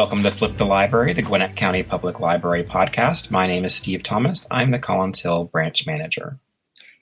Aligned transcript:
welcome 0.00 0.22
to 0.22 0.30
Flip 0.30 0.56
the 0.56 0.64
Library, 0.64 1.12
the 1.12 1.20
Gwinnett 1.20 1.56
County 1.56 1.82
Public 1.82 2.20
Library 2.20 2.64
podcast. 2.64 3.30
My 3.30 3.46
name 3.46 3.66
is 3.66 3.74
Steve 3.74 4.02
Thomas. 4.02 4.46
I'm 4.50 4.70
the 4.70 4.78
Collins 4.78 5.20
Hill 5.20 5.44
branch 5.44 5.86
manager. 5.86 6.38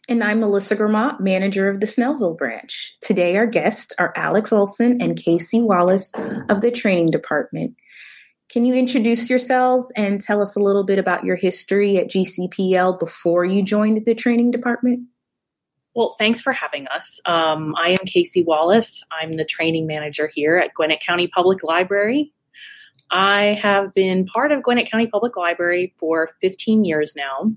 And 0.08 0.24
I'm 0.24 0.40
Melissa 0.40 0.74
Gramont, 0.74 1.20
manager 1.20 1.68
of 1.68 1.78
the 1.78 1.86
Snellville 1.86 2.36
branch. 2.36 2.96
Today, 3.00 3.36
our 3.36 3.46
guests 3.46 3.94
are 4.00 4.12
Alex 4.16 4.52
Olson 4.52 5.00
and 5.00 5.16
Casey 5.16 5.62
Wallace 5.62 6.10
of 6.48 6.60
the 6.60 6.72
training 6.72 7.12
department. 7.12 7.76
Can 8.48 8.64
you 8.64 8.74
introduce 8.74 9.30
yourselves 9.30 9.92
and 9.94 10.20
tell 10.20 10.42
us 10.42 10.56
a 10.56 10.60
little 10.60 10.82
bit 10.82 10.98
about 10.98 11.22
your 11.22 11.36
history 11.36 11.98
at 11.98 12.10
GCPL 12.10 12.98
before 12.98 13.44
you 13.44 13.62
joined 13.62 14.04
the 14.06 14.14
training 14.16 14.50
department? 14.50 15.06
Well, 15.94 16.16
thanks 16.18 16.40
for 16.40 16.52
having 16.52 16.88
us. 16.88 17.20
Um, 17.26 17.76
I 17.80 17.90
am 17.90 18.06
Casey 18.06 18.42
Wallace. 18.42 19.04
I'm 19.12 19.30
the 19.30 19.44
training 19.44 19.86
manager 19.86 20.28
here 20.34 20.58
at 20.58 20.74
Gwinnett 20.74 21.00
County 21.00 21.28
Public 21.28 21.62
Library. 21.62 22.32
I 23.10 23.58
have 23.62 23.94
been 23.94 24.26
part 24.26 24.52
of 24.52 24.62
Gwinnett 24.62 24.90
County 24.90 25.06
Public 25.06 25.36
Library 25.36 25.94
for 25.96 26.28
15 26.40 26.84
years 26.84 27.14
now. 27.16 27.50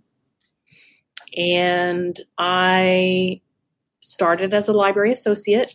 And 1.35 2.17
I 2.37 3.41
started 3.99 4.53
as 4.53 4.67
a 4.67 4.73
library 4.73 5.11
associate. 5.11 5.73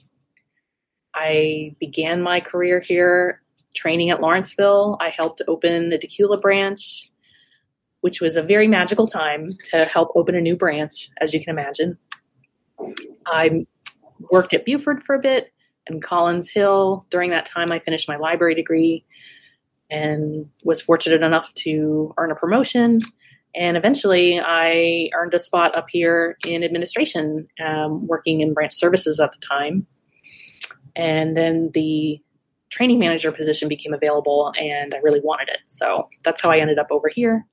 I 1.15 1.75
began 1.79 2.23
my 2.23 2.41
career 2.41 2.81
here 2.81 3.43
training 3.75 4.11
at 4.11 4.21
Lawrenceville. 4.21 4.97
I 5.01 5.11
helped 5.11 5.43
open 5.49 5.91
the 5.91 5.99
Dacula 5.99 6.41
branch, 6.41 7.11
which 8.01 8.21
was 8.21 8.37
a 8.37 8.43
very 8.43 8.69
magical 8.69 9.07
time 9.07 9.49
to 9.71 9.85
help 9.85 10.11
open 10.15 10.35
a 10.35 10.41
new 10.41 10.57
branch, 10.57 11.11
as 11.21 11.33
you 11.33 11.43
can 11.43 11.59
imagine. 11.59 11.99
I 13.27 13.67
worked 14.31 14.55
at 14.55 14.65
Buford 14.65 15.03
for 15.03 15.15
a 15.15 15.21
bit 15.21 15.53
and 15.87 16.03
Collins 16.03 16.51
Hill. 16.51 17.07
During 17.11 17.31
that 17.31 17.47
time, 17.47 17.71
I 17.71 17.79
finished 17.79 18.09
my 18.09 18.17
library 18.17 18.55
degree 18.55 19.05
and 19.91 20.49
was 20.65 20.83
fortunate 20.83 21.23
enough 21.23 21.53
to 21.55 22.15
earn 22.19 22.31
a 22.31 22.35
promotion. 22.35 23.01
And 23.55 23.77
eventually, 23.77 24.41
I 24.43 25.09
earned 25.15 25.35
a 25.35 25.39
spot 25.39 25.77
up 25.77 25.87
here 25.89 26.37
in 26.47 26.63
administration, 26.63 27.49
um, 27.65 28.07
working 28.07 28.41
in 28.41 28.53
branch 28.53 28.75
services 28.75 29.19
at 29.19 29.33
the 29.33 29.39
time. 29.39 29.87
And 30.95 31.37
then 31.37 31.71
the 31.73 32.21
training 32.71 32.99
manager 32.99 33.33
position 33.33 33.69
became 33.69 33.95
available, 33.95 34.53
and 34.59 34.95
I 34.95 34.99
really 34.99 35.21
wanted 35.21 35.49
it. 35.49 35.61
So 35.69 36.09
that's 36.25 36.41
how 36.41 36.51
I 36.51 36.59
ended 36.59 36.79
up 36.79 36.89
over 36.91 37.09
here. 37.09 37.47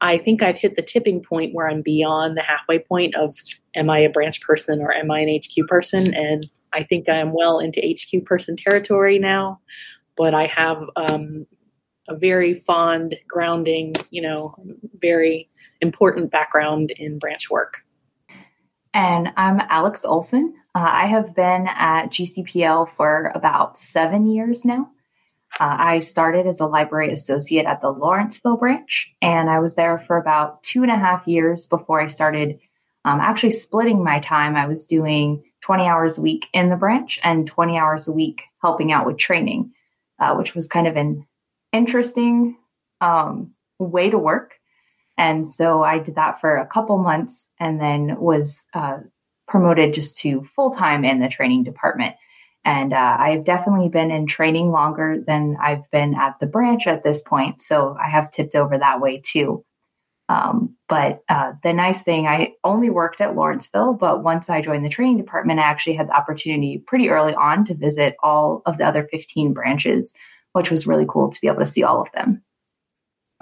I 0.00 0.16
think 0.16 0.42
I've 0.42 0.56
hit 0.56 0.76
the 0.76 0.82
tipping 0.82 1.22
point 1.22 1.54
where 1.54 1.68
I'm 1.68 1.82
beyond 1.82 2.36
the 2.36 2.42
halfway 2.42 2.78
point 2.78 3.14
of 3.14 3.34
am 3.74 3.90
I 3.90 3.98
a 3.98 4.08
branch 4.08 4.40
person 4.40 4.80
or 4.80 4.94
am 4.94 5.10
I 5.10 5.20
an 5.20 5.38
HQ 5.38 5.66
person? 5.66 6.14
And 6.14 6.46
I 6.72 6.82
think 6.84 7.08
I'm 7.08 7.32
well 7.34 7.58
into 7.58 7.82
HQ 7.82 8.24
person 8.24 8.56
territory 8.56 9.18
now. 9.18 9.60
But 10.16 10.34
I 10.34 10.46
have 10.46 10.82
um, 10.96 11.46
a 12.10 12.16
very 12.16 12.52
fond, 12.52 13.16
grounding, 13.28 13.94
you 14.10 14.20
know, 14.20 14.54
very 15.00 15.48
important 15.80 16.30
background 16.30 16.90
in 16.98 17.18
branch 17.18 17.48
work. 17.48 17.84
And 18.92 19.28
I'm 19.36 19.60
Alex 19.70 20.04
Olson. 20.04 20.52
Uh, 20.74 20.88
I 20.90 21.06
have 21.06 21.36
been 21.36 21.68
at 21.68 22.06
GCPL 22.06 22.90
for 22.90 23.30
about 23.34 23.78
seven 23.78 24.26
years 24.26 24.64
now. 24.64 24.90
Uh, 25.58 25.76
I 25.78 26.00
started 26.00 26.48
as 26.48 26.58
a 26.58 26.66
library 26.66 27.12
associate 27.12 27.66
at 27.66 27.80
the 27.80 27.90
Lawrenceville 27.90 28.56
branch, 28.56 29.08
and 29.22 29.48
I 29.48 29.60
was 29.60 29.76
there 29.76 30.02
for 30.06 30.16
about 30.16 30.62
two 30.64 30.82
and 30.82 30.90
a 30.90 30.98
half 30.98 31.26
years 31.28 31.68
before 31.68 32.00
I 32.00 32.08
started 32.08 32.58
um, 33.04 33.20
actually 33.20 33.52
splitting 33.52 34.02
my 34.02 34.18
time. 34.18 34.56
I 34.56 34.66
was 34.66 34.84
doing 34.84 35.44
20 35.62 35.86
hours 35.86 36.18
a 36.18 36.22
week 36.22 36.46
in 36.52 36.70
the 36.70 36.76
branch 36.76 37.20
and 37.22 37.46
20 37.46 37.78
hours 37.78 38.08
a 38.08 38.12
week 38.12 38.42
helping 38.62 38.90
out 38.90 39.06
with 39.06 39.16
training, 39.16 39.72
uh, 40.18 40.34
which 40.34 40.56
was 40.56 40.66
kind 40.66 40.88
of 40.88 40.96
an 40.96 41.26
interesting 41.72 42.56
um, 43.00 43.52
way 43.78 44.10
to 44.10 44.18
work. 44.18 44.54
And 45.18 45.46
so 45.46 45.82
I 45.82 45.98
did 45.98 46.14
that 46.14 46.40
for 46.40 46.56
a 46.56 46.66
couple 46.66 46.98
months 46.98 47.48
and 47.58 47.80
then 47.80 48.18
was 48.18 48.64
uh, 48.74 48.98
promoted 49.48 49.94
just 49.94 50.18
to 50.20 50.46
full 50.56 50.70
time 50.70 51.04
in 51.04 51.20
the 51.20 51.28
training 51.28 51.64
department. 51.64 52.14
And 52.64 52.92
uh, 52.92 53.16
I've 53.18 53.44
definitely 53.44 53.88
been 53.88 54.10
in 54.10 54.26
training 54.26 54.70
longer 54.70 55.22
than 55.26 55.56
I've 55.62 55.90
been 55.90 56.14
at 56.14 56.38
the 56.40 56.46
branch 56.46 56.86
at 56.86 57.04
this 57.04 57.22
point. 57.22 57.60
So 57.60 57.96
I 58.02 58.08
have 58.08 58.30
tipped 58.30 58.54
over 58.54 58.78
that 58.78 59.00
way 59.00 59.20
too. 59.24 59.64
Um, 60.28 60.76
but 60.88 61.24
uh, 61.28 61.54
the 61.64 61.72
nice 61.72 62.02
thing, 62.02 62.28
I 62.28 62.52
only 62.62 62.88
worked 62.88 63.20
at 63.20 63.34
Lawrenceville, 63.34 63.94
but 63.94 64.22
once 64.22 64.48
I 64.48 64.62
joined 64.62 64.84
the 64.84 64.90
training 64.90 65.16
department, 65.16 65.58
I 65.58 65.64
actually 65.64 65.94
had 65.94 66.08
the 66.08 66.16
opportunity 66.16 66.78
pretty 66.86 67.08
early 67.08 67.34
on 67.34 67.64
to 67.64 67.74
visit 67.74 68.14
all 68.22 68.62
of 68.64 68.78
the 68.78 68.84
other 68.84 69.08
15 69.10 69.52
branches 69.52 70.14
which 70.52 70.70
was 70.70 70.86
really 70.86 71.06
cool 71.08 71.30
to 71.30 71.40
be 71.40 71.46
able 71.46 71.60
to 71.60 71.66
see 71.66 71.82
all 71.82 72.00
of 72.02 72.08
them. 72.12 72.42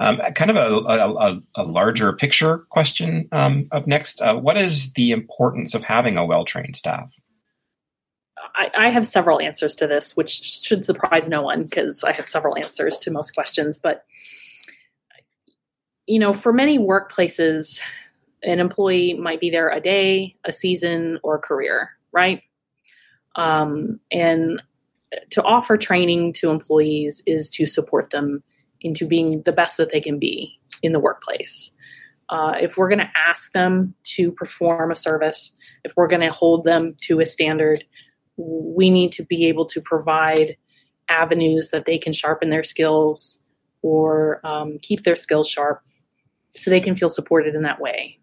Um, 0.00 0.20
kind 0.36 0.50
of 0.50 0.56
a, 0.56 0.76
a, 0.76 1.40
a, 1.56 1.64
larger 1.64 2.12
picture 2.12 2.58
question 2.68 3.28
um, 3.32 3.66
up 3.72 3.88
next. 3.88 4.22
Uh, 4.22 4.34
what 4.34 4.56
is 4.56 4.92
the 4.92 5.10
importance 5.10 5.74
of 5.74 5.82
having 5.82 6.16
a 6.16 6.24
well 6.24 6.44
trained 6.44 6.76
staff? 6.76 7.12
I, 8.54 8.70
I, 8.78 8.88
have 8.90 9.04
several 9.04 9.40
answers 9.40 9.74
to 9.76 9.88
this, 9.88 10.16
which 10.16 10.30
should 10.30 10.84
surprise 10.84 11.28
no 11.28 11.42
one 11.42 11.64
because 11.64 12.04
I 12.04 12.12
have 12.12 12.28
several 12.28 12.56
answers 12.56 13.00
to 13.00 13.10
most 13.10 13.34
questions. 13.34 13.78
But, 13.78 14.04
you 16.06 16.20
know, 16.20 16.32
for 16.32 16.52
many 16.52 16.78
workplaces, 16.78 17.80
an 18.44 18.60
employee 18.60 19.14
might 19.14 19.40
be 19.40 19.50
there 19.50 19.68
a 19.68 19.80
day, 19.80 20.36
a 20.44 20.52
season, 20.52 21.18
or 21.24 21.36
a 21.36 21.40
career, 21.40 21.90
right? 22.12 22.42
Um, 23.34 24.00
and 24.12 24.62
to 25.30 25.42
offer 25.42 25.76
training 25.76 26.32
to 26.34 26.50
employees 26.50 27.22
is 27.26 27.50
to 27.50 27.66
support 27.66 28.10
them 28.10 28.42
into 28.80 29.06
being 29.06 29.42
the 29.42 29.52
best 29.52 29.76
that 29.76 29.90
they 29.90 30.00
can 30.00 30.18
be 30.18 30.58
in 30.82 30.92
the 30.92 31.00
workplace. 31.00 31.70
Uh, 32.28 32.54
if 32.60 32.76
we're 32.76 32.88
going 32.88 32.98
to 32.98 33.10
ask 33.16 33.52
them 33.52 33.94
to 34.04 34.30
perform 34.32 34.90
a 34.90 34.94
service, 34.94 35.52
if 35.84 35.92
we're 35.96 36.08
going 36.08 36.20
to 36.20 36.30
hold 36.30 36.64
them 36.64 36.94
to 37.00 37.20
a 37.20 37.24
standard, 37.24 37.84
we 38.36 38.90
need 38.90 39.12
to 39.12 39.24
be 39.24 39.46
able 39.46 39.64
to 39.66 39.80
provide 39.80 40.56
avenues 41.08 41.70
that 41.70 41.86
they 41.86 41.98
can 41.98 42.12
sharpen 42.12 42.50
their 42.50 42.62
skills 42.62 43.42
or 43.80 44.40
um, 44.44 44.78
keep 44.80 45.04
their 45.04 45.16
skills 45.16 45.48
sharp 45.48 45.82
so 46.50 46.70
they 46.70 46.80
can 46.80 46.94
feel 46.94 47.08
supported 47.08 47.54
in 47.54 47.62
that 47.62 47.80
way. 47.80 48.18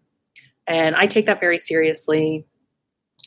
And 0.66 0.94
I 0.94 1.06
take 1.06 1.26
that 1.26 1.40
very 1.40 1.58
seriously. 1.58 2.46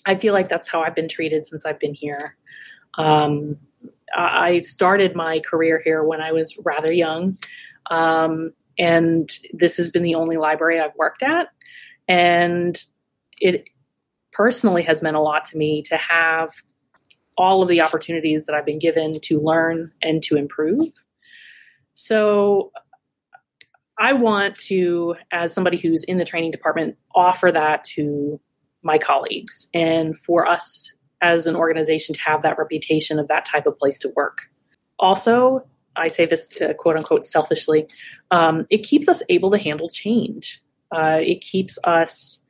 I 0.06 0.16
feel 0.16 0.34
like 0.34 0.50
that's 0.50 0.70
how 0.70 0.82
I've 0.82 0.96
been 0.96 1.08
treated 1.10 1.46
since 1.46 1.66
I've 1.66 1.80
been 1.80 1.94
here. 1.94 2.38
Um, 3.00 3.58
I 4.16 4.60
started 4.60 5.16
my 5.16 5.40
career 5.40 5.82
here 5.84 6.04
when 6.04 6.22
I 6.22 6.32
was 6.32 6.56
rather 6.64 6.94
young, 6.94 7.38
um, 7.90 8.52
and 8.78 9.30
this 9.54 9.78
has 9.78 9.90
been 9.90 10.04
the 10.04 10.16
only 10.16 10.38
library 10.38 10.80
I've 10.80 10.96
worked 10.96 11.24
at. 11.24 11.48
And 12.08 12.78
it 13.40 13.66
personally 14.32 14.84
has 14.84 15.02
meant 15.02 15.16
a 15.16 15.22
lot 15.22 15.46
to 15.46 15.58
me 15.58 15.84
to 15.88 15.98
have 15.98 16.52
all 17.38 17.62
of 17.62 17.70
the 17.70 17.82
opportunities 17.82 18.46
that 18.46 18.56
I've 18.56 18.66
been 18.66 18.80
given 18.80 19.14
to 19.24 19.40
learn 19.40 19.90
and 20.02 20.22
to 20.24 20.36
improve. 20.36 20.92
So 21.94 22.72
I 23.98 24.14
want 24.14 24.58
to, 24.68 25.16
as 25.32 25.54
somebody 25.54 25.78
who's 25.78 26.04
in 26.04 26.18
the 26.18 26.26
training 26.26 26.52
department, 26.52 26.98
offer 27.16 27.52
that 27.52 27.84
to 27.96 28.40
my 28.82 28.98
colleagues 28.98 29.68
and 29.74 30.18
for 30.18 30.46
us 30.46 30.94
as 31.22 31.48
an 31.48 31.56
organization 31.56 32.16
to 32.16 32.22
have 32.22 32.42
that 32.42 32.58
reputation 32.58 33.20
of 33.20 33.28
that 33.28 33.46
type 33.46 33.66
of 33.66 33.78
place 33.78 34.00
to 34.00 34.10
work. 34.16 34.50
Also, 34.98 35.66
I 35.96 36.08
say 36.08 36.26
this 36.26 36.48
to 36.50 36.74
quote 36.74 36.96
unquote 36.96 37.26
selfishly, 37.26 37.88
um, 38.32 38.66
it 38.70 38.84
keeps 38.84 39.08
us 39.08 39.24
able 39.30 39.52
to 39.52 39.58
handle 39.58 39.90
change. 39.90 40.62
Uh, 40.92 41.20
it 41.22 41.42
keeps 41.42 41.78
us 41.84 42.42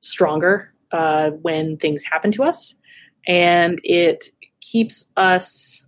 stronger 0.00 0.74
uh, 0.90 1.30
when 1.30 1.76
things 1.76 2.04
happen 2.04 2.30
to 2.32 2.44
us, 2.44 2.74
and 3.26 3.80
it 3.82 4.24
keeps 4.60 5.10
us 5.16 5.86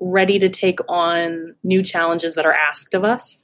ready 0.00 0.38
to 0.38 0.48
take 0.48 0.78
on 0.88 1.54
new 1.62 1.82
challenges 1.82 2.34
that 2.34 2.46
are 2.46 2.54
asked 2.54 2.94
of 2.94 3.04
us. 3.04 3.36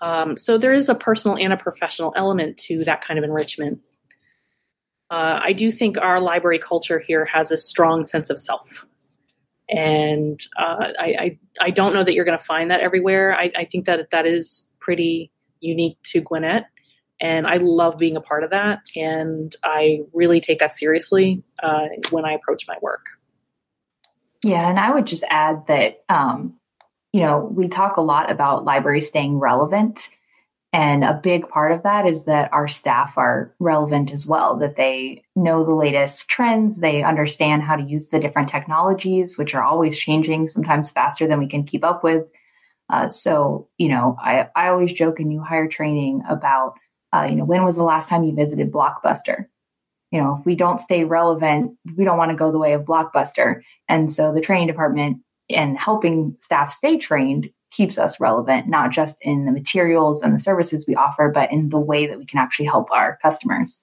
Um, 0.00 0.36
so 0.36 0.58
there 0.58 0.74
is 0.74 0.88
a 0.88 0.94
personal 0.94 1.38
and 1.38 1.52
a 1.52 1.56
professional 1.56 2.12
element 2.14 2.58
to 2.58 2.84
that 2.84 3.02
kind 3.02 3.18
of 3.18 3.24
enrichment. 3.24 3.80
Uh, 5.10 5.40
I 5.42 5.52
do 5.52 5.70
think 5.70 5.98
our 5.98 6.20
library 6.20 6.58
culture 6.58 6.98
here 6.98 7.24
has 7.26 7.52
a 7.52 7.56
strong 7.56 8.04
sense 8.04 8.28
of 8.30 8.38
self. 8.38 8.86
And 9.68 10.40
uh, 10.58 10.88
I, 10.98 11.04
I, 11.04 11.38
I, 11.60 11.70
don't 11.70 11.92
know 11.92 12.04
that 12.04 12.14
you're 12.14 12.24
going 12.24 12.38
to 12.38 12.44
find 12.44 12.70
that 12.70 12.80
everywhere. 12.80 13.36
I, 13.36 13.50
I, 13.56 13.64
think 13.64 13.86
that 13.86 14.10
that 14.10 14.26
is 14.26 14.68
pretty 14.78 15.32
unique 15.60 15.98
to 16.06 16.20
Gwinnett. 16.20 16.66
And 17.20 17.46
I 17.46 17.56
love 17.56 17.98
being 17.98 18.16
a 18.16 18.20
part 18.20 18.44
of 18.44 18.50
that. 18.50 18.80
And 18.94 19.54
I 19.64 20.00
really 20.12 20.40
take 20.40 20.60
that 20.60 20.74
seriously 20.74 21.42
uh, 21.62 21.86
when 22.10 22.24
I 22.24 22.32
approach 22.32 22.66
my 22.68 22.76
work. 22.80 23.06
Yeah. 24.44 24.68
And 24.68 24.78
I 24.78 24.92
would 24.92 25.06
just 25.06 25.24
add 25.30 25.64
that, 25.66 26.04
um, 26.08 26.54
you 27.12 27.20
know, 27.20 27.50
we 27.52 27.68
talk 27.68 27.96
a 27.96 28.02
lot 28.02 28.30
about 28.30 28.64
libraries 28.64 29.08
staying 29.08 29.38
relevant 29.38 30.10
And 30.76 31.04
a 31.04 31.18
big 31.22 31.48
part 31.48 31.72
of 31.72 31.82
that 31.84 32.06
is 32.06 32.26
that 32.26 32.52
our 32.52 32.68
staff 32.68 33.16
are 33.16 33.50
relevant 33.60 34.12
as 34.12 34.26
well, 34.26 34.58
that 34.58 34.76
they 34.76 35.22
know 35.34 35.64
the 35.64 35.72
latest 35.72 36.28
trends, 36.28 36.80
they 36.80 37.02
understand 37.02 37.62
how 37.62 37.76
to 37.76 37.82
use 37.82 38.08
the 38.08 38.18
different 38.18 38.50
technologies, 38.50 39.38
which 39.38 39.54
are 39.54 39.62
always 39.62 39.98
changing, 39.98 40.50
sometimes 40.50 40.90
faster 40.90 41.26
than 41.26 41.38
we 41.38 41.48
can 41.48 41.64
keep 41.64 41.82
up 41.82 42.04
with. 42.04 42.26
Uh, 42.92 43.08
so, 43.08 43.66
you 43.78 43.88
know, 43.88 44.18
I, 44.20 44.48
I 44.54 44.68
always 44.68 44.92
joke 44.92 45.18
in 45.18 45.28
new 45.28 45.40
hire 45.40 45.66
training 45.66 46.22
about, 46.28 46.74
uh, 47.14 47.22
you 47.22 47.36
know, 47.36 47.46
when 47.46 47.64
was 47.64 47.76
the 47.76 47.82
last 47.82 48.10
time 48.10 48.24
you 48.24 48.34
visited 48.34 48.70
Blockbuster? 48.70 49.46
You 50.10 50.20
know, 50.20 50.36
if 50.38 50.44
we 50.44 50.56
don't 50.56 50.78
stay 50.78 51.04
relevant, 51.04 51.74
we 51.96 52.04
don't 52.04 52.18
want 52.18 52.32
to 52.32 52.36
go 52.36 52.52
the 52.52 52.58
way 52.58 52.74
of 52.74 52.82
Blockbuster. 52.82 53.62
And 53.88 54.12
so 54.12 54.30
the 54.30 54.42
training 54.42 54.66
department 54.66 55.22
and 55.48 55.78
helping 55.78 56.36
staff 56.42 56.70
stay 56.70 56.98
trained 56.98 57.48
keeps 57.70 57.98
us 57.98 58.20
relevant, 58.20 58.68
not 58.68 58.90
just 58.90 59.16
in 59.20 59.44
the 59.44 59.52
materials 59.52 60.22
and 60.22 60.34
the 60.34 60.38
services 60.38 60.84
we 60.86 60.94
offer, 60.94 61.30
but 61.32 61.52
in 61.52 61.68
the 61.68 61.78
way 61.78 62.06
that 62.06 62.18
we 62.18 62.24
can 62.24 62.38
actually 62.38 62.66
help 62.66 62.90
our 62.90 63.18
customers. 63.22 63.82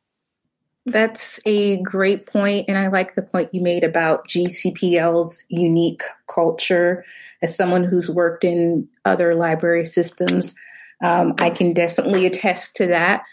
That's 0.86 1.40
a 1.46 1.82
great 1.82 2.26
point, 2.26 2.66
and 2.68 2.78
I 2.78 2.88
like 2.88 3.16
the 3.16 3.22
point 3.22 3.54
you 3.54 3.62
made 3.62 3.86
about 3.86 4.28
GCPL's 4.28 5.46
unique 5.48 6.04
culture. 6.28 7.06
As 7.42 7.56
someone 7.56 7.86
who's 7.86 8.10
worked 8.10 8.44
in 8.44 8.90
other 9.06 9.34
library 9.34 9.86
systems, 9.86 10.56
um, 11.02 11.36
I 11.38 11.52
can 11.52 11.74
definitely 11.74 12.26
attest 12.26 12.76
to 12.78 12.88
that. 12.88 13.24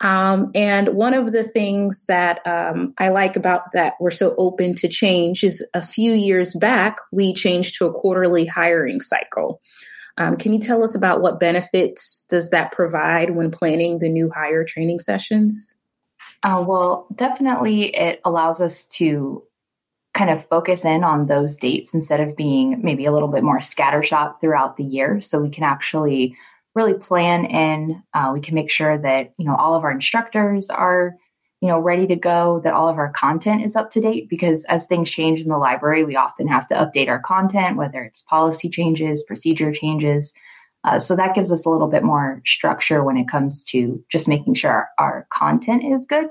Um, 0.00 0.50
and 0.54 0.88
one 0.88 1.14
of 1.14 1.32
the 1.32 1.44
things 1.44 2.06
that 2.06 2.44
um, 2.46 2.94
I 2.98 3.08
like 3.08 3.36
about 3.36 3.72
that 3.72 3.94
we're 4.00 4.10
so 4.10 4.34
open 4.38 4.74
to 4.76 4.88
change 4.88 5.44
is 5.44 5.64
a 5.72 5.82
few 5.82 6.12
years 6.12 6.54
back, 6.54 6.96
we 7.12 7.32
changed 7.32 7.76
to 7.78 7.86
a 7.86 7.92
quarterly 7.92 8.46
hiring 8.46 9.00
cycle. 9.00 9.60
Um, 10.16 10.36
can 10.36 10.52
you 10.52 10.60
tell 10.60 10.82
us 10.82 10.94
about 10.94 11.20
what 11.20 11.40
benefits 11.40 12.24
does 12.28 12.50
that 12.50 12.72
provide 12.72 13.30
when 13.30 13.50
planning 13.50 13.98
the 13.98 14.08
new 14.08 14.30
hire 14.30 14.64
training 14.64 15.00
sessions? 15.00 15.76
Uh, 16.42 16.64
well, 16.66 17.06
definitely 17.14 17.94
it 17.94 18.20
allows 18.24 18.60
us 18.60 18.86
to 18.86 19.42
kind 20.14 20.30
of 20.30 20.46
focus 20.46 20.84
in 20.84 21.02
on 21.02 21.26
those 21.26 21.56
dates 21.56 21.92
instead 21.92 22.20
of 22.20 22.36
being 22.36 22.80
maybe 22.82 23.04
a 23.04 23.12
little 23.12 23.28
bit 23.28 23.42
more 23.42 23.58
scattershot 23.58 24.40
throughout 24.40 24.76
the 24.76 24.84
year. 24.84 25.20
So 25.20 25.40
we 25.40 25.50
can 25.50 25.64
actually 25.64 26.36
really 26.74 26.94
plan 26.94 27.44
in. 27.46 28.02
Uh, 28.14 28.30
we 28.32 28.40
can 28.40 28.54
make 28.54 28.70
sure 28.70 28.96
that 28.98 29.32
you 29.38 29.46
know 29.46 29.56
all 29.56 29.74
of 29.74 29.82
our 29.82 29.90
instructors 29.90 30.70
are 30.70 31.16
you 31.64 31.70
know 31.70 31.78
ready 31.78 32.06
to 32.06 32.14
go. 32.14 32.60
That 32.62 32.74
all 32.74 32.90
of 32.90 32.98
our 32.98 33.10
content 33.10 33.64
is 33.64 33.74
up 33.74 33.90
to 33.92 34.00
date 34.02 34.28
because 34.28 34.66
as 34.66 34.84
things 34.84 35.10
change 35.10 35.40
in 35.40 35.48
the 35.48 35.56
library, 35.56 36.04
we 36.04 36.14
often 36.14 36.46
have 36.46 36.68
to 36.68 36.74
update 36.74 37.08
our 37.08 37.18
content, 37.18 37.78
whether 37.78 38.04
it's 38.04 38.20
policy 38.20 38.68
changes, 38.68 39.22
procedure 39.22 39.72
changes. 39.72 40.34
Uh, 40.84 40.98
so 40.98 41.16
that 41.16 41.34
gives 41.34 41.50
us 41.50 41.64
a 41.64 41.70
little 41.70 41.88
bit 41.88 42.04
more 42.04 42.42
structure 42.44 43.02
when 43.02 43.16
it 43.16 43.30
comes 43.30 43.64
to 43.64 44.04
just 44.12 44.28
making 44.28 44.52
sure 44.52 44.70
our, 44.70 44.88
our 44.98 45.26
content 45.32 45.82
is 45.90 46.04
good. 46.04 46.26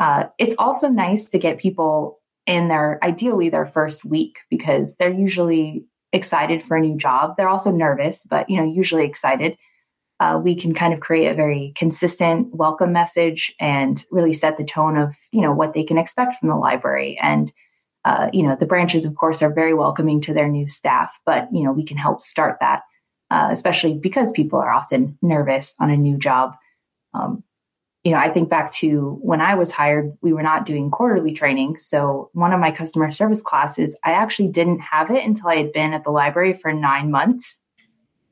Uh, 0.00 0.24
it's 0.38 0.56
also 0.58 0.88
nice 0.88 1.26
to 1.26 1.38
get 1.38 1.58
people 1.58 2.18
in 2.48 2.66
their 2.66 2.98
ideally 3.04 3.48
their 3.50 3.66
first 3.66 4.04
week 4.04 4.38
because 4.50 4.96
they're 4.96 5.08
usually 5.08 5.84
excited 6.12 6.64
for 6.64 6.76
a 6.76 6.80
new 6.80 6.96
job. 6.96 7.34
They're 7.36 7.48
also 7.48 7.70
nervous, 7.70 8.26
but 8.28 8.50
you 8.50 8.56
know 8.56 8.64
usually 8.64 9.04
excited. 9.04 9.56
Uh, 10.20 10.40
we 10.42 10.56
can 10.56 10.74
kind 10.74 10.92
of 10.92 11.00
create 11.00 11.28
a 11.28 11.34
very 11.34 11.72
consistent 11.76 12.52
welcome 12.54 12.92
message 12.92 13.54
and 13.60 14.04
really 14.10 14.32
set 14.32 14.56
the 14.56 14.64
tone 14.64 14.96
of 14.96 15.14
you 15.32 15.40
know 15.40 15.52
what 15.52 15.74
they 15.74 15.84
can 15.84 15.98
expect 15.98 16.40
from 16.40 16.48
the 16.48 16.56
library 16.56 17.18
and 17.22 17.52
uh, 18.04 18.28
you 18.32 18.42
know 18.42 18.56
the 18.58 18.66
branches 18.66 19.04
of 19.04 19.14
course 19.14 19.42
are 19.42 19.52
very 19.52 19.74
welcoming 19.74 20.20
to 20.20 20.34
their 20.34 20.48
new 20.48 20.68
staff 20.68 21.16
but 21.24 21.48
you 21.52 21.62
know 21.62 21.72
we 21.72 21.84
can 21.84 21.96
help 21.96 22.22
start 22.22 22.56
that 22.60 22.82
uh, 23.30 23.48
especially 23.50 23.94
because 23.94 24.30
people 24.30 24.58
are 24.58 24.70
often 24.70 25.18
nervous 25.22 25.74
on 25.78 25.90
a 25.90 25.96
new 25.96 26.16
job. 26.16 26.54
Um, 27.14 27.44
you 28.04 28.12
know, 28.12 28.18
I 28.18 28.30
think 28.30 28.48
back 28.48 28.72
to 28.72 29.18
when 29.20 29.40
I 29.40 29.54
was 29.54 29.70
hired, 29.70 30.16
we 30.22 30.32
were 30.32 30.42
not 30.42 30.64
doing 30.64 30.90
quarterly 30.90 31.34
training. 31.34 31.78
So, 31.78 32.30
one 32.32 32.52
of 32.52 32.60
my 32.60 32.70
customer 32.70 33.10
service 33.10 33.42
classes, 33.42 33.96
I 34.04 34.12
actually 34.12 34.48
didn't 34.48 34.80
have 34.80 35.10
it 35.10 35.24
until 35.24 35.48
I 35.48 35.56
had 35.56 35.72
been 35.72 35.92
at 35.92 36.04
the 36.04 36.10
library 36.10 36.54
for 36.54 36.72
nine 36.72 37.10
months. 37.10 37.58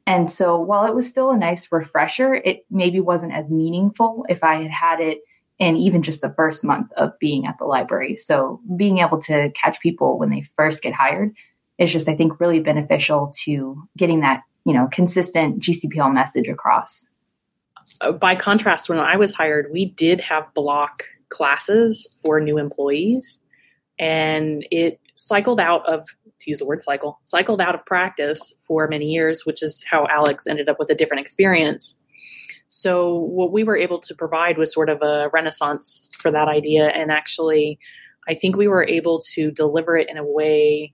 And 0.06 0.30
so, 0.30 0.60
while 0.60 0.86
it 0.86 0.94
was 0.94 1.08
still 1.08 1.30
a 1.30 1.36
nice 1.36 1.66
refresher, 1.70 2.34
it 2.34 2.64
maybe 2.70 3.00
wasn't 3.00 3.32
as 3.32 3.50
meaningful 3.50 4.24
if 4.28 4.44
I 4.44 4.62
had 4.62 4.70
had 4.70 5.00
it 5.00 5.18
in 5.58 5.76
even 5.76 6.02
just 6.02 6.20
the 6.20 6.32
first 6.36 6.62
month 6.62 6.92
of 6.96 7.18
being 7.18 7.46
at 7.46 7.56
the 7.58 7.64
library. 7.64 8.16
So, 8.16 8.60
being 8.76 8.98
able 8.98 9.20
to 9.22 9.50
catch 9.60 9.80
people 9.80 10.18
when 10.18 10.30
they 10.30 10.48
first 10.56 10.80
get 10.80 10.94
hired 10.94 11.32
is 11.78 11.92
just, 11.92 12.08
I 12.08 12.14
think, 12.14 12.38
really 12.40 12.60
beneficial 12.60 13.32
to 13.44 13.82
getting 13.96 14.20
that 14.20 14.42
you 14.64 14.74
know 14.74 14.88
consistent 14.92 15.60
GCPL 15.60 16.12
message 16.14 16.48
across. 16.48 17.04
Uh, 18.00 18.12
by 18.12 18.36
contrast, 18.36 18.88
when 18.88 18.98
I 18.98 19.16
was 19.16 19.32
hired, 19.32 19.72
we 19.72 19.86
did 19.86 20.20
have 20.20 20.52
block 20.54 21.02
classes 21.30 22.06
for 22.22 22.40
new 22.40 22.58
employees, 22.58 23.40
and 23.98 24.66
it 24.70 25.00
cycled 25.16 25.58
out 25.58 25.92
of 25.92 26.06
to 26.40 26.50
use 26.50 26.58
the 26.58 26.66
word 26.66 26.82
cycle 26.82 27.18
cycled 27.24 27.60
out 27.60 27.74
of 27.74 27.84
practice 27.84 28.52
for 28.66 28.86
many 28.86 29.06
years, 29.06 29.44
which 29.44 29.62
is 29.62 29.84
how 29.90 30.06
Alex 30.08 30.46
ended 30.46 30.68
up 30.68 30.78
with 30.78 30.90
a 30.90 30.94
different 30.94 31.22
experience. 31.22 31.98
So 32.68 33.14
what 33.14 33.52
we 33.52 33.64
were 33.64 33.76
able 33.76 34.00
to 34.00 34.14
provide 34.14 34.58
was 34.58 34.72
sort 34.72 34.90
of 34.90 35.02
a 35.02 35.30
renaissance 35.32 36.08
for 36.18 36.30
that 36.30 36.48
idea, 36.48 36.86
and 36.86 37.10
actually, 37.10 37.78
I 38.28 38.34
think 38.34 38.56
we 38.56 38.68
were 38.68 38.86
able 38.86 39.20
to 39.34 39.50
deliver 39.50 39.96
it 39.96 40.10
in 40.10 40.16
a 40.16 40.24
way 40.24 40.92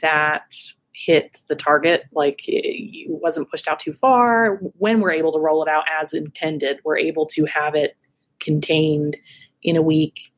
that 0.00 0.54
hit 0.94 1.38
the 1.48 1.54
target. 1.54 2.04
Like 2.12 2.40
it 2.46 3.06
wasn't 3.08 3.50
pushed 3.50 3.68
out 3.68 3.80
too 3.80 3.92
far. 3.92 4.60
When 4.78 5.00
we're 5.00 5.12
able 5.12 5.32
to 5.32 5.38
roll 5.38 5.62
it 5.62 5.68
out 5.68 5.84
as 6.00 6.14
intended 6.14 6.80
we're 6.84 6.98
able 6.98 7.26
to 7.26 7.44
have 7.46 7.74
it 7.74 7.96
contained 8.40 9.16
in 9.62 9.76
a 9.76 9.82
week. 9.82 10.32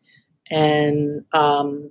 And 0.51 1.25
um, 1.33 1.91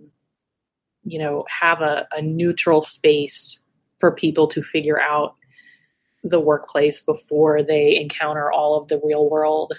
you 1.03 1.19
know 1.19 1.45
have 1.49 1.81
a, 1.81 2.07
a 2.11 2.21
neutral 2.21 2.81
space 2.81 3.61
for 3.99 4.11
people 4.11 4.47
to 4.47 4.61
figure 4.61 4.99
out 4.99 5.35
the 6.23 6.39
workplace 6.39 7.01
before 7.01 7.61
they 7.61 7.97
encounter 7.99 8.51
all 8.51 8.79
of 8.79 8.87
the 8.87 8.99
real 9.03 9.29
world 9.29 9.73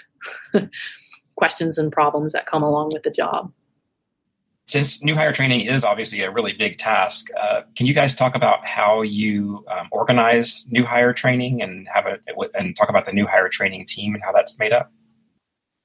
questions 1.35 1.77
and 1.77 1.91
problems 1.91 2.33
that 2.33 2.45
come 2.45 2.63
along 2.63 2.91
with 2.93 3.03
the 3.03 3.11
job 3.11 3.51
since 4.67 5.03
new 5.03 5.15
hire 5.15 5.31
training 5.31 5.61
is 5.61 5.83
obviously 5.83 6.21
a 6.21 6.31
really 6.31 6.53
big 6.53 6.77
task, 6.77 7.27
uh, 7.39 7.61
can 7.75 7.85
you 7.85 7.93
guys 7.93 8.15
talk 8.15 8.35
about 8.35 8.65
how 8.65 9.03
you 9.03 9.63
um, 9.71 9.87
organize 9.91 10.67
new 10.71 10.83
hire 10.83 11.13
training 11.13 11.61
and 11.61 11.87
have 11.87 12.05
a 12.05 12.17
and 12.55 12.75
talk 12.75 12.89
about 12.89 13.05
the 13.05 13.13
new 13.13 13.27
hire 13.27 13.47
training 13.47 13.85
team 13.85 14.15
and 14.15 14.23
how 14.23 14.31
that's 14.31 14.57
made 14.57 14.73
up? 14.73 14.91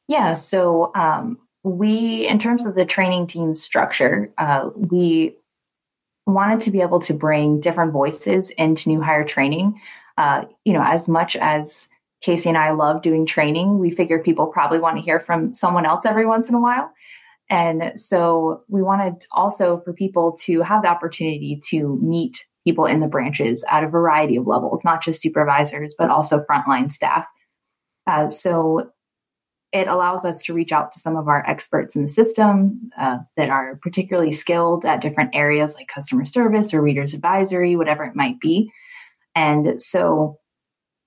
Yeah, 0.08 0.34
so 0.34 0.92
um, 0.94 1.38
we, 1.62 2.26
in 2.26 2.38
terms 2.38 2.64
of 2.66 2.74
the 2.74 2.84
training 2.84 3.26
team 3.26 3.54
structure, 3.54 4.32
uh, 4.38 4.70
we 4.74 5.36
wanted 6.26 6.62
to 6.62 6.70
be 6.70 6.80
able 6.80 7.00
to 7.00 7.14
bring 7.14 7.60
different 7.60 7.92
voices 7.92 8.50
into 8.50 8.88
new 8.88 9.00
hire 9.00 9.24
training. 9.24 9.80
Uh, 10.16 10.44
you 10.64 10.72
know, 10.72 10.82
as 10.84 11.08
much 11.08 11.36
as 11.36 11.88
Casey 12.22 12.48
and 12.48 12.58
I 12.58 12.72
love 12.72 13.02
doing 13.02 13.26
training, 13.26 13.78
we 13.78 13.90
figure 13.90 14.22
people 14.22 14.46
probably 14.46 14.78
want 14.78 14.96
to 14.96 15.02
hear 15.02 15.20
from 15.20 15.54
someone 15.54 15.86
else 15.86 16.04
every 16.04 16.26
once 16.26 16.48
in 16.48 16.54
a 16.54 16.60
while. 16.60 16.92
And 17.48 17.98
so 17.98 18.62
we 18.68 18.82
wanted 18.82 19.26
also 19.32 19.80
for 19.84 19.92
people 19.92 20.38
to 20.42 20.62
have 20.62 20.82
the 20.82 20.88
opportunity 20.88 21.60
to 21.70 21.98
meet 22.00 22.44
people 22.64 22.84
in 22.84 23.00
the 23.00 23.08
branches 23.08 23.64
at 23.68 23.82
a 23.82 23.88
variety 23.88 24.36
of 24.36 24.46
levels, 24.46 24.84
not 24.84 25.02
just 25.02 25.20
supervisors, 25.20 25.94
but 25.98 26.10
also 26.10 26.44
frontline 26.48 26.92
staff. 26.92 27.26
Uh, 28.06 28.28
so 28.28 28.90
it 29.72 29.86
allows 29.86 30.24
us 30.24 30.42
to 30.42 30.54
reach 30.54 30.72
out 30.72 30.90
to 30.92 30.98
some 30.98 31.16
of 31.16 31.28
our 31.28 31.48
experts 31.48 31.94
in 31.94 32.02
the 32.02 32.08
system 32.08 32.90
uh, 32.98 33.18
that 33.36 33.50
are 33.50 33.78
particularly 33.82 34.32
skilled 34.32 34.84
at 34.84 35.00
different 35.00 35.30
areas 35.34 35.74
like 35.74 35.86
customer 35.88 36.24
service 36.24 36.74
or 36.74 36.80
readers 36.82 37.14
advisory, 37.14 37.76
whatever 37.76 38.04
it 38.04 38.16
might 38.16 38.40
be. 38.40 38.70
And 39.36 39.80
so 39.80 40.38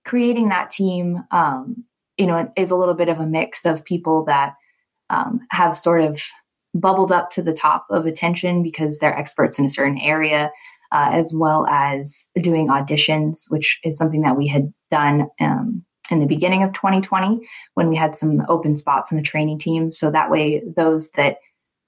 creating 0.06 0.50
that 0.50 0.70
team, 0.70 1.24
um, 1.32 1.84
you 2.18 2.26
know, 2.26 2.50
is 2.56 2.72
a 2.72 2.76
little 2.76 2.94
bit 2.94 3.10
of 3.10 3.20
a 3.20 3.26
mix 3.26 3.66
of 3.66 3.84
people 3.84 4.26
that 4.26 4.54
um, 5.10 5.42
have 5.50 5.78
sort 5.78 6.02
of 6.02 6.22
bubbled 6.74 7.12
up 7.12 7.32
to 7.32 7.42
the 7.42 7.54
top 7.54 7.86
of 7.90 8.06
attention 8.06 8.64
because 8.64 8.98
they're 8.98 9.18
experts 9.18 9.60
in 9.60 9.66
a 9.66 9.70
certain 9.70 9.98
area, 10.00 10.52
uh, 10.92 11.10
as 11.12 11.32
well 11.34 11.68
as 11.68 12.32
doing 12.42 12.68
auditions, 12.68 13.50
which 13.50 13.80
is 13.84 13.98
something 13.98 14.22
that 14.22 14.38
we 14.38 14.48
had 14.48 14.74
done 14.90 15.28
um, 15.40 15.84
in 16.12 16.20
the 16.20 16.26
beginning 16.26 16.64
of 16.64 16.74
2020 16.74 17.48
when 17.76 17.90
we 17.90 17.96
had 17.96 18.16
some 18.16 18.44
open 18.50 18.76
spots 18.76 19.12
in 19.12 19.18
the 19.18 19.24
training 19.24 19.60
team. 19.60 19.92
So 19.92 20.12
that 20.12 20.30
way, 20.30 20.62
those 20.76 21.10
that 21.12 21.38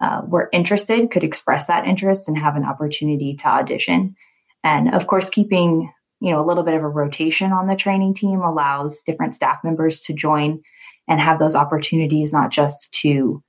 uh, 0.02 0.22
were 0.26 0.50
interested 0.52 1.12
could 1.12 1.24
express 1.24 1.68
that 1.68 1.88
interest 1.88 2.28
and 2.28 2.38
have 2.38 2.56
an 2.56 2.66
opportunity 2.66 3.36
to 3.36 3.48
audition. 3.48 4.16
And 4.64 4.94
of 4.94 5.08
course, 5.08 5.30
keeping 5.30 5.92
you 6.22 6.32
know 6.32 6.40
a 6.40 6.46
little 6.46 6.64
bit 6.64 6.74
of 6.76 6.84
a 6.84 6.88
rotation 6.88 7.52
on 7.52 7.68
the 7.68 7.76
training 7.76 8.16
team 8.16 8.42
allows 8.42 9.02
different 9.02 9.36
staff 9.36 9.60
members 9.64 10.02
to 10.02 10.14
join 10.14 10.62
and 11.08 11.20
have 11.20 11.40
those 11.40 11.56
opportunities 11.56 12.34
not 12.34 12.52
just 12.52 12.92
to 13.02 13.44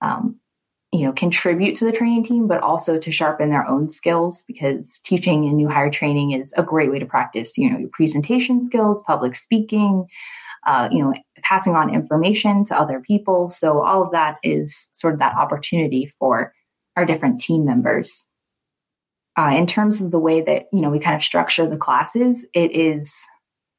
um, 0.00 0.38
you 0.94 1.04
know 1.04 1.12
contribute 1.12 1.76
to 1.76 1.84
the 1.84 1.92
training 1.92 2.24
team 2.24 2.46
but 2.46 2.62
also 2.62 2.98
to 2.98 3.10
sharpen 3.10 3.50
their 3.50 3.66
own 3.66 3.90
skills 3.90 4.44
because 4.46 5.00
teaching 5.04 5.44
and 5.44 5.56
new 5.56 5.68
hire 5.68 5.90
training 5.90 6.30
is 6.30 6.54
a 6.56 6.62
great 6.62 6.90
way 6.90 6.98
to 6.98 7.06
practice 7.06 7.58
you 7.58 7.68
know 7.68 7.78
your 7.78 7.90
presentation 7.92 8.64
skills 8.64 9.02
public 9.06 9.34
speaking 9.34 10.06
uh, 10.66 10.88
you 10.90 10.98
know, 11.00 11.12
passing 11.42 11.74
on 11.74 11.94
information 11.94 12.64
to 12.64 12.78
other 12.78 13.00
people. 13.00 13.50
So 13.50 13.82
all 13.82 14.02
of 14.02 14.12
that 14.12 14.36
is 14.42 14.88
sort 14.92 15.12
of 15.12 15.20
that 15.20 15.36
opportunity 15.36 16.12
for 16.18 16.54
our 16.96 17.04
different 17.04 17.40
team 17.40 17.64
members. 17.64 18.24
Uh, 19.36 19.52
in 19.56 19.66
terms 19.66 20.00
of 20.00 20.10
the 20.10 20.18
way 20.18 20.40
that 20.40 20.66
you 20.72 20.80
know 20.80 20.90
we 20.90 21.00
kind 21.00 21.16
of 21.16 21.22
structure 21.22 21.68
the 21.68 21.76
classes, 21.76 22.46
it 22.54 22.70
is 22.72 23.14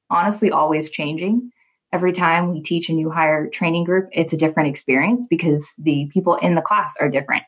honestly 0.10 0.52
always 0.52 0.90
changing. 0.90 1.50
Every 1.96 2.12
time 2.12 2.52
we 2.52 2.62
teach 2.62 2.90
a 2.90 2.94
new 2.94 3.10
hire 3.10 3.48
training 3.48 3.86
group, 3.86 4.10
it's 4.12 4.34
a 4.34 4.38
different 4.38 4.68
experience 4.68 5.28
because 5.30 5.74
the 5.78 6.10
people 6.14 6.36
in 6.36 6.54
the 6.54 6.62
class 6.62 6.94
are 7.00 7.10
different. 7.10 7.44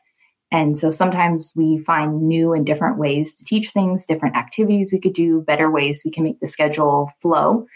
And 0.50 0.78
so 0.78 0.90
sometimes 0.90 1.52
we 1.54 1.84
find 1.84 2.22
new 2.22 2.54
and 2.54 2.64
different 2.64 2.96
ways 2.96 3.34
to 3.34 3.44
teach 3.44 3.72
things, 3.72 4.06
different 4.06 4.36
activities 4.36 4.90
we 4.90 5.00
could 5.00 5.12
do, 5.12 5.42
better 5.42 5.70
ways 5.70 6.00
we 6.02 6.10
can 6.10 6.24
make 6.24 6.40
the 6.40 6.46
schedule 6.46 7.10
flow. 7.20 7.66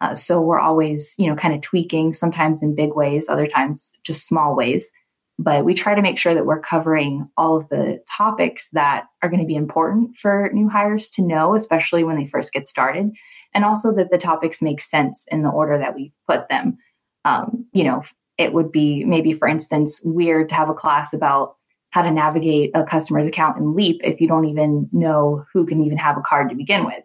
Uh, 0.00 0.14
so 0.14 0.40
we're 0.40 0.58
always, 0.58 1.14
you 1.18 1.28
know, 1.28 1.36
kind 1.36 1.54
of 1.54 1.60
tweaking, 1.60 2.14
sometimes 2.14 2.62
in 2.62 2.74
big 2.74 2.94
ways, 2.94 3.28
other 3.28 3.46
times 3.46 3.92
just 4.02 4.26
small 4.26 4.56
ways. 4.56 4.92
But 5.38 5.66
we 5.66 5.74
try 5.74 5.94
to 5.94 6.00
make 6.00 6.18
sure 6.18 6.32
that 6.32 6.46
we're 6.46 6.60
covering 6.60 7.28
all 7.36 7.58
of 7.58 7.68
the 7.68 8.02
topics 8.10 8.70
that 8.72 9.04
are 9.22 9.28
going 9.28 9.42
to 9.42 9.46
be 9.46 9.56
important 9.56 10.16
for 10.16 10.48
new 10.54 10.70
hires 10.70 11.10
to 11.10 11.22
know, 11.22 11.54
especially 11.54 12.02
when 12.02 12.16
they 12.16 12.28
first 12.28 12.50
get 12.50 12.66
started. 12.66 13.10
And 13.54 13.64
also 13.64 13.92
that 13.94 14.10
the 14.10 14.18
topics 14.18 14.60
make 14.60 14.80
sense 14.80 15.24
in 15.30 15.42
the 15.42 15.50
order 15.50 15.78
that 15.78 15.94
we've 15.94 16.14
put 16.28 16.48
them. 16.48 16.78
Um, 17.24 17.66
you 17.72 17.84
know, 17.84 18.02
it 18.36 18.52
would 18.52 18.72
be 18.72 19.04
maybe, 19.04 19.32
for 19.32 19.46
instance, 19.46 20.00
weird 20.02 20.48
to 20.48 20.54
have 20.54 20.68
a 20.68 20.74
class 20.74 21.12
about 21.12 21.56
how 21.90 22.02
to 22.02 22.10
navigate 22.10 22.72
a 22.74 22.82
customer's 22.82 23.28
account 23.28 23.56
in 23.56 23.74
Leap 23.74 24.00
if 24.02 24.20
you 24.20 24.26
don't 24.26 24.46
even 24.46 24.88
know 24.92 25.44
who 25.52 25.64
can 25.64 25.84
even 25.84 25.96
have 25.96 26.18
a 26.18 26.22
card 26.22 26.50
to 26.50 26.56
begin 26.56 26.84
with. 26.84 27.04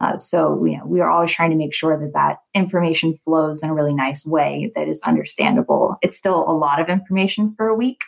Uh, 0.00 0.16
so 0.16 0.64
you 0.64 0.76
know, 0.76 0.86
we 0.86 1.00
are 1.00 1.08
always 1.08 1.32
trying 1.32 1.50
to 1.50 1.56
make 1.56 1.74
sure 1.74 1.98
that 1.98 2.12
that 2.12 2.36
information 2.54 3.18
flows 3.24 3.62
in 3.62 3.70
a 3.70 3.74
really 3.74 3.94
nice 3.94 4.24
way 4.24 4.70
that 4.76 4.86
is 4.86 5.00
understandable. 5.00 5.96
It's 6.02 6.18
still 6.18 6.48
a 6.48 6.52
lot 6.52 6.80
of 6.80 6.88
information 6.88 7.54
for 7.56 7.68
a 7.68 7.74
week, 7.74 8.02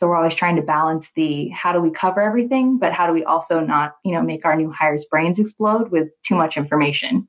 so 0.00 0.08
we're 0.08 0.16
always 0.16 0.34
trying 0.34 0.56
to 0.56 0.62
balance 0.62 1.12
the 1.14 1.50
how 1.50 1.74
do 1.74 1.80
we 1.82 1.90
cover 1.90 2.22
everything, 2.22 2.78
but 2.78 2.94
how 2.94 3.06
do 3.06 3.12
we 3.12 3.22
also 3.22 3.60
not 3.60 3.96
you 4.02 4.12
know 4.12 4.22
make 4.22 4.46
our 4.46 4.56
new 4.56 4.70
hires' 4.70 5.04
brains 5.04 5.38
explode 5.38 5.90
with 5.90 6.08
too 6.22 6.34
much 6.34 6.56
information. 6.56 7.28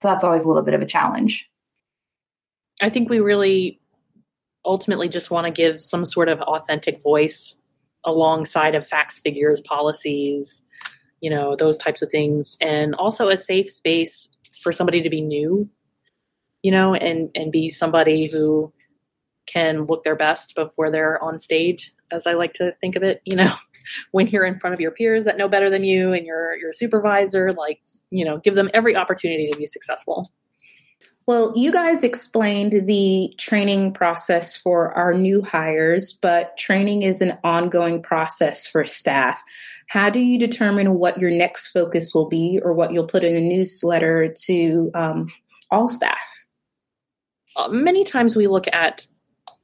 So 0.00 0.08
that's 0.08 0.22
always 0.22 0.44
a 0.44 0.46
little 0.46 0.62
bit 0.62 0.74
of 0.74 0.82
a 0.82 0.86
challenge. 0.86 1.44
I 2.80 2.90
think 2.90 3.10
we 3.10 3.18
really 3.18 3.80
ultimately 4.64 5.08
just 5.08 5.32
want 5.32 5.46
to 5.46 5.50
give 5.50 5.80
some 5.80 6.04
sort 6.04 6.28
of 6.28 6.40
authentic 6.42 7.02
voice 7.02 7.56
alongside 8.04 8.76
of 8.76 8.86
facts, 8.86 9.18
figures, 9.18 9.60
policies, 9.62 10.62
you 11.20 11.28
know, 11.28 11.56
those 11.56 11.76
types 11.76 12.02
of 12.02 12.10
things, 12.12 12.56
and 12.60 12.94
also 12.94 13.30
a 13.30 13.36
safe 13.36 13.68
space 13.68 14.28
for 14.62 14.70
somebody 14.70 15.02
to 15.02 15.10
be 15.10 15.22
new, 15.22 15.68
you 16.62 16.70
know, 16.70 16.94
and 16.94 17.30
and 17.34 17.50
be 17.50 17.68
somebody 17.68 18.28
who 18.28 18.72
can 19.46 19.86
look 19.86 20.04
their 20.04 20.14
best 20.14 20.54
before 20.54 20.92
they're 20.92 21.20
on 21.20 21.40
stage, 21.40 21.90
as 22.10 22.26
I 22.26 22.34
like 22.34 22.54
to 22.54 22.72
think 22.80 22.96
of 22.96 23.02
it, 23.02 23.20
you 23.24 23.36
know. 23.36 23.52
when 24.10 24.26
you're 24.26 24.44
in 24.44 24.58
front 24.58 24.74
of 24.74 24.80
your 24.80 24.90
peers 24.90 25.26
that 25.26 25.38
know 25.38 25.46
better 25.46 25.70
than 25.70 25.84
you 25.84 26.12
and 26.12 26.26
your 26.26 26.56
your 26.56 26.72
supervisor 26.72 27.52
like 27.52 27.80
you 28.10 28.24
know 28.24 28.36
give 28.36 28.56
them 28.56 28.68
every 28.74 28.96
opportunity 28.96 29.46
to 29.46 29.56
be 29.56 29.64
successful 29.64 30.28
well, 31.26 31.52
you 31.56 31.72
guys 31.72 32.04
explained 32.04 32.86
the 32.86 33.34
training 33.36 33.92
process 33.92 34.56
for 34.56 34.92
our 34.96 35.12
new 35.12 35.42
hires, 35.42 36.12
but 36.12 36.56
training 36.56 37.02
is 37.02 37.20
an 37.20 37.36
ongoing 37.42 38.00
process 38.00 38.64
for 38.68 38.84
staff. 38.84 39.42
How 39.88 40.08
do 40.08 40.20
you 40.20 40.38
determine 40.38 40.94
what 40.94 41.18
your 41.18 41.32
next 41.32 41.68
focus 41.68 42.14
will 42.14 42.28
be 42.28 42.60
or 42.62 42.72
what 42.72 42.92
you'll 42.92 43.08
put 43.08 43.24
in 43.24 43.34
a 43.34 43.40
newsletter 43.40 44.32
to 44.44 44.90
um, 44.94 45.26
all 45.68 45.88
staff? 45.88 46.46
Uh, 47.56 47.68
many 47.68 48.04
times 48.04 48.36
we 48.36 48.46
look 48.46 48.68
at 48.72 49.04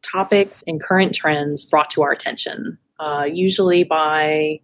topics 0.03 0.63
and 0.67 0.83
current 0.83 1.15
trends 1.15 1.65
brought 1.65 1.91
to 1.91 2.03
our 2.03 2.13
attention, 2.13 2.79
uh, 2.99 3.27
usually 3.31 3.85
by 3.85 4.61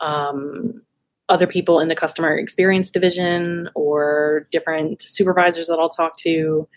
um, 0.00 0.82
other 1.28 1.46
people 1.46 1.80
in 1.80 1.88
the 1.88 1.94
customer 1.94 2.36
experience 2.36 2.90
division 2.90 3.70
or 3.74 4.46
different 4.52 5.02
supervisors 5.02 5.68
that 5.68 5.78
I'll 5.78 5.88
talk 5.88 6.16
to. 6.18 6.68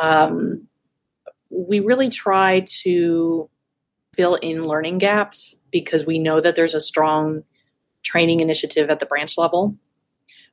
Um, 0.00 0.68
we 1.50 1.80
really 1.80 2.10
try 2.10 2.60
to 2.82 3.48
fill 4.14 4.36
in 4.36 4.64
learning 4.64 4.98
gaps 4.98 5.56
because 5.70 6.06
we 6.06 6.18
know 6.18 6.40
that 6.40 6.56
there's 6.56 6.74
a 6.74 6.80
strong 6.80 7.42
training 8.02 8.40
initiative 8.40 8.90
at 8.90 9.00
the 9.00 9.06
branch 9.06 9.36
level. 9.36 9.76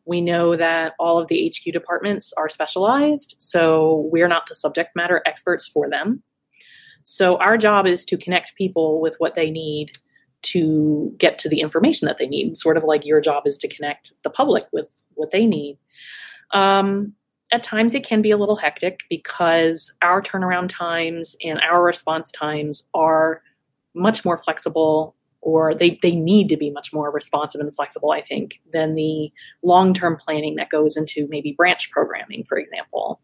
We 0.05 0.19
know 0.19 0.55
that 0.55 0.93
all 0.99 1.19
of 1.19 1.27
the 1.27 1.47
HQ 1.47 1.71
departments 1.71 2.33
are 2.33 2.49
specialized, 2.49 3.35
so 3.37 4.09
we're 4.11 4.27
not 4.27 4.47
the 4.47 4.55
subject 4.55 4.95
matter 4.95 5.21
experts 5.25 5.67
for 5.67 5.89
them. 5.89 6.23
So, 7.03 7.37
our 7.37 7.57
job 7.57 7.87
is 7.87 8.05
to 8.05 8.17
connect 8.17 8.55
people 8.55 9.01
with 9.01 9.15
what 9.17 9.35
they 9.35 9.49
need 9.49 9.91
to 10.43 11.13
get 11.17 11.37
to 11.39 11.49
the 11.49 11.61
information 11.61 12.07
that 12.07 12.17
they 12.17 12.27
need. 12.27 12.57
Sort 12.57 12.77
of 12.77 12.83
like 12.83 13.05
your 13.05 13.21
job 13.21 13.43
is 13.45 13.57
to 13.57 13.67
connect 13.67 14.13
the 14.23 14.29
public 14.29 14.63
with 14.71 15.03
what 15.13 15.31
they 15.31 15.45
need. 15.45 15.77
Um, 16.51 17.13
at 17.51 17.63
times, 17.63 17.93
it 17.93 18.05
can 18.05 18.21
be 18.21 18.31
a 18.31 18.37
little 18.37 18.55
hectic 18.55 19.01
because 19.09 19.93
our 20.01 20.21
turnaround 20.21 20.69
times 20.69 21.35
and 21.43 21.59
our 21.59 21.83
response 21.83 22.31
times 22.31 22.87
are 22.93 23.41
much 23.93 24.23
more 24.23 24.37
flexible 24.37 25.15
or 25.41 25.73
they, 25.73 25.99
they 26.01 26.15
need 26.15 26.49
to 26.49 26.57
be 26.57 26.69
much 26.69 26.93
more 26.93 27.11
responsive 27.11 27.61
and 27.61 27.73
flexible, 27.73 28.11
I 28.11 28.21
think, 28.21 28.61
than 28.71 28.95
the 28.95 29.31
long 29.63 29.93
term 29.93 30.17
planning 30.17 30.55
that 30.55 30.69
goes 30.69 30.95
into 30.95 31.27
maybe 31.29 31.53
branch 31.53 31.91
programming, 31.91 32.43
for 32.47 32.57
example. 32.57 33.19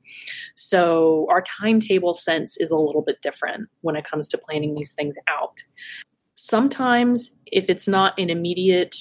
So 0.56 1.28
our 1.30 1.42
timetable 1.42 2.16
sense 2.16 2.58
is 2.58 2.72
a 2.72 2.78
little 2.78 3.04
bit 3.04 3.22
different 3.22 3.70
when 3.82 3.96
it 3.96 4.06
comes 4.06 4.28
to 4.30 4.38
planning 4.38 4.76
these 4.76 4.94
things 4.94 5.16
out 5.28 5.64
sometimes 6.38 7.36
if 7.48 7.70
it's 7.70 7.88
not 7.88 8.18
an 8.18 8.30
immediate 8.30 8.96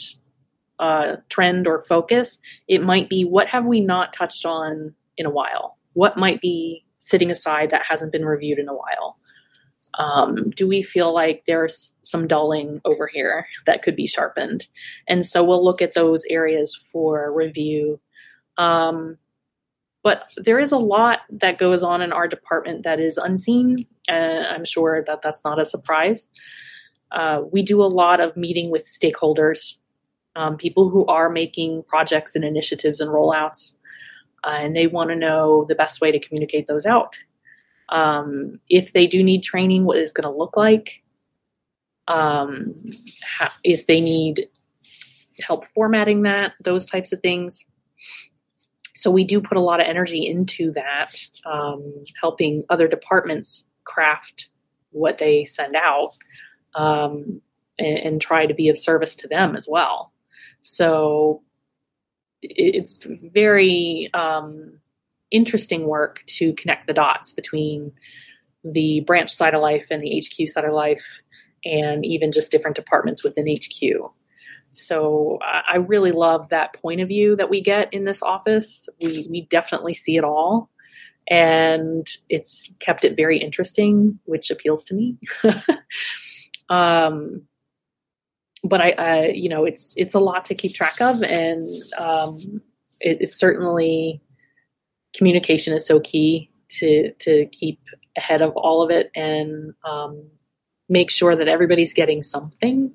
uh, 0.79 1.17
trend 1.29 1.67
or 1.67 1.83
focus, 1.83 2.39
it 2.67 2.83
might 2.83 3.09
be 3.09 3.25
what 3.25 3.49
have 3.49 3.67
we 3.67 3.81
not 3.81 4.13
touched 4.13 4.45
on 4.45 4.95
in 5.17 5.27
a 5.27 5.31
while? 5.31 5.79
What 5.93 6.19
might 6.19 6.41
be 6.41 6.85
sitting 6.99 7.31
aside 7.31 7.71
that 7.71 7.87
hasn't 7.87 8.13
been 8.13 8.25
reviewed 8.25 8.59
in 8.59 8.69
a 8.69 8.75
while? 8.75 9.19
Um, 9.99 10.51
do 10.51 10.69
we 10.69 10.83
feel 10.83 11.13
like 11.13 11.45
there's 11.47 11.95
some 12.03 12.27
dulling 12.27 12.81
over 12.85 13.07
here 13.07 13.47
that 13.65 13.83
could 13.83 13.97
be 13.97 14.07
sharpened? 14.07 14.67
And 15.09 15.25
so 15.25 15.43
we'll 15.43 15.65
look 15.65 15.81
at 15.81 15.95
those 15.95 16.25
areas 16.29 16.75
for 16.93 17.33
review. 17.33 18.01
Um, 18.59 19.19
but 20.03 20.31
there 20.37 20.61
is 20.61 20.71
a 20.71 20.79
lot 20.79 21.21
that 21.31 21.59
goes 21.59 21.83
on 21.83 22.01
in 22.01 22.13
our 22.13 22.29
department 22.29 22.85
that 22.85 23.01
is 23.01 23.19
unseen. 23.19 23.79
And 24.09 24.47
I'm 24.47 24.65
sure 24.65 25.03
that 25.05 25.23
that's 25.23 25.45
not 25.45 25.61
a 25.61 25.65
surprise. 25.65 26.29
Uh, 27.11 27.43
we 27.51 27.63
do 27.63 27.83
a 27.83 27.87
lot 27.87 28.21
of 28.21 28.37
meeting 28.37 28.71
with 28.71 28.87
stakeholders, 28.87 29.77
um, 30.35 30.57
people 30.57 30.91
who 30.91 31.07
are 31.07 31.31
making 31.31 31.83
projects 31.85 32.37
and 32.37 32.45
initiatives 32.45 33.01
and 33.01 33.11
rollouts, 33.11 33.77
uh, 34.45 34.59
and 34.61 34.77
they 34.77 34.87
want 34.87 35.11
to 35.11 35.17
know 35.17 35.65
the 35.67 35.75
best 35.75 36.01
way 36.01 36.13
to 36.13 36.21
communicate 36.21 36.67
those 36.67 36.87
out. 36.87 37.17
Um, 37.89 38.61
if 38.69 38.93
they 38.93 39.07
do 39.07 39.23
need 39.23 39.43
training, 39.43 39.85
what 39.85 39.99
is 39.99 40.13
going 40.13 40.31
to 40.31 40.37
look 40.37 40.57
like. 40.57 41.03
Um, 42.09 42.75
how, 43.23 43.51
if 43.65 43.87
they 43.87 44.01
need 44.01 44.49
help 45.41 45.67
formatting 45.67 46.23
that, 46.23 46.53
those 46.63 46.87
types 46.87 47.13
of 47.13 47.21
things. 47.21 47.65
So 48.95 49.11
we 49.11 49.25
do 49.25 49.41
put 49.41 49.59
a 49.59 49.61
lot 49.61 49.81
of 49.81 49.87
energy 49.87 50.27
into 50.27 50.73
that, 50.73 51.15
um, 51.45 51.95
helping 52.21 52.65
other 52.71 52.89
departments 52.89 53.69
craft 53.85 54.49
what 54.91 55.19
they 55.19 55.45
send 55.45 55.77
out 55.77 56.13
um, 56.75 57.43
and, 57.79 57.99
and, 57.99 58.21
try 58.21 58.47
to 58.47 58.55
be 58.55 58.69
of 58.69 58.79
service 58.79 59.15
to 59.17 59.29
them 59.29 59.55
as 59.55 59.67
well. 59.69 60.13
So 60.63 61.43
it's 62.43 63.05
very 63.05 64.11
um, 64.15 64.81
interesting 65.31 65.87
work 65.87 66.23
to 66.27 66.53
connect 66.55 66.87
the 66.87 66.93
dots 66.93 67.33
between 67.33 67.93
the 68.65 69.01
branch 69.01 69.31
side 69.31 69.55
of 69.55 69.63
life 69.63 69.87
and 69.91 70.01
the 70.01 70.21
HQ 70.21 70.49
side 70.49 70.65
of 70.65 70.73
life, 70.73 71.23
and 71.65 72.05
even 72.05 72.33
just 72.33 72.51
different 72.51 72.77
departments 72.77 73.23
within 73.23 73.47
HQ. 73.47 74.13
So 74.73 75.39
I 75.43 75.77
really 75.77 76.13
love 76.13 76.51
that 76.51 76.75
point 76.75 77.01
of 77.01 77.09
view 77.09 77.37
that 77.37 77.49
we 77.49 77.61
get 77.61 77.95
in 77.95 78.05
this 78.05 78.23
office. 78.23 78.89
We 79.03 79.27
we 79.31 79.43
definitely 79.43 79.95
see 79.95 80.17
it 80.17 80.25
all, 80.25 80.71
and 81.29 82.07
it's 82.29 82.73
kept 82.79 83.05
it 83.05 83.17
very 83.17 83.39
interesting, 83.39 84.19
which 84.25 84.51
appeals 84.51 84.85
to 84.85 84.95
me. 84.95 85.19
Um, 86.69 87.43
but 88.65 88.81
I, 88.81 88.95
I, 88.99 89.27
you 89.29 89.49
know, 89.49 89.65
it's 89.65 89.95
it's 89.97 90.15
a 90.15 90.21
lot 90.21 90.47
to 90.47 90.55
keep 90.55 90.75
track 90.75 91.01
of, 91.01 91.23
and 91.23 91.69
um, 91.99 92.39
it, 93.01 93.19
it's 93.21 93.39
certainly 93.39 94.21
communication 95.17 95.75
is 95.75 95.87
so 95.87 96.01
key 96.01 96.51
to 96.69 97.13
to 97.21 97.47
keep 97.47 97.81
ahead 98.17 98.43
of 98.43 98.53
all 98.57 98.83
of 98.83 98.91
it 98.91 99.11
and 99.15 99.75
um, 99.85 100.31
make 100.89 101.11
sure 101.11 101.35
that 101.37 101.49
everybody's 101.49 101.93
getting 101.93 102.23
something. 102.23 102.93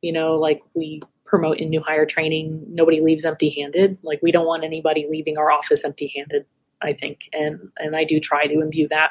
You 0.00 0.12
know, 0.12 0.36
like 0.36 0.62
we 0.74 1.02
promote 1.24 1.58
in 1.58 1.70
new 1.70 1.82
hire 1.82 2.06
training, 2.06 2.64
nobody 2.68 3.00
leaves 3.00 3.24
empty 3.24 3.50
handed. 3.50 3.98
Like 4.02 4.20
we 4.22 4.32
don't 4.32 4.46
want 4.46 4.64
anybody 4.64 5.06
leaving 5.10 5.38
our 5.38 5.50
office 5.50 5.84
empty 5.84 6.12
handed. 6.14 6.46
I 6.80 6.92
think, 6.92 7.28
and 7.32 7.70
and 7.78 7.96
I 7.96 8.04
do 8.04 8.20
try 8.20 8.46
to 8.46 8.60
imbue 8.60 8.86
that 8.88 9.10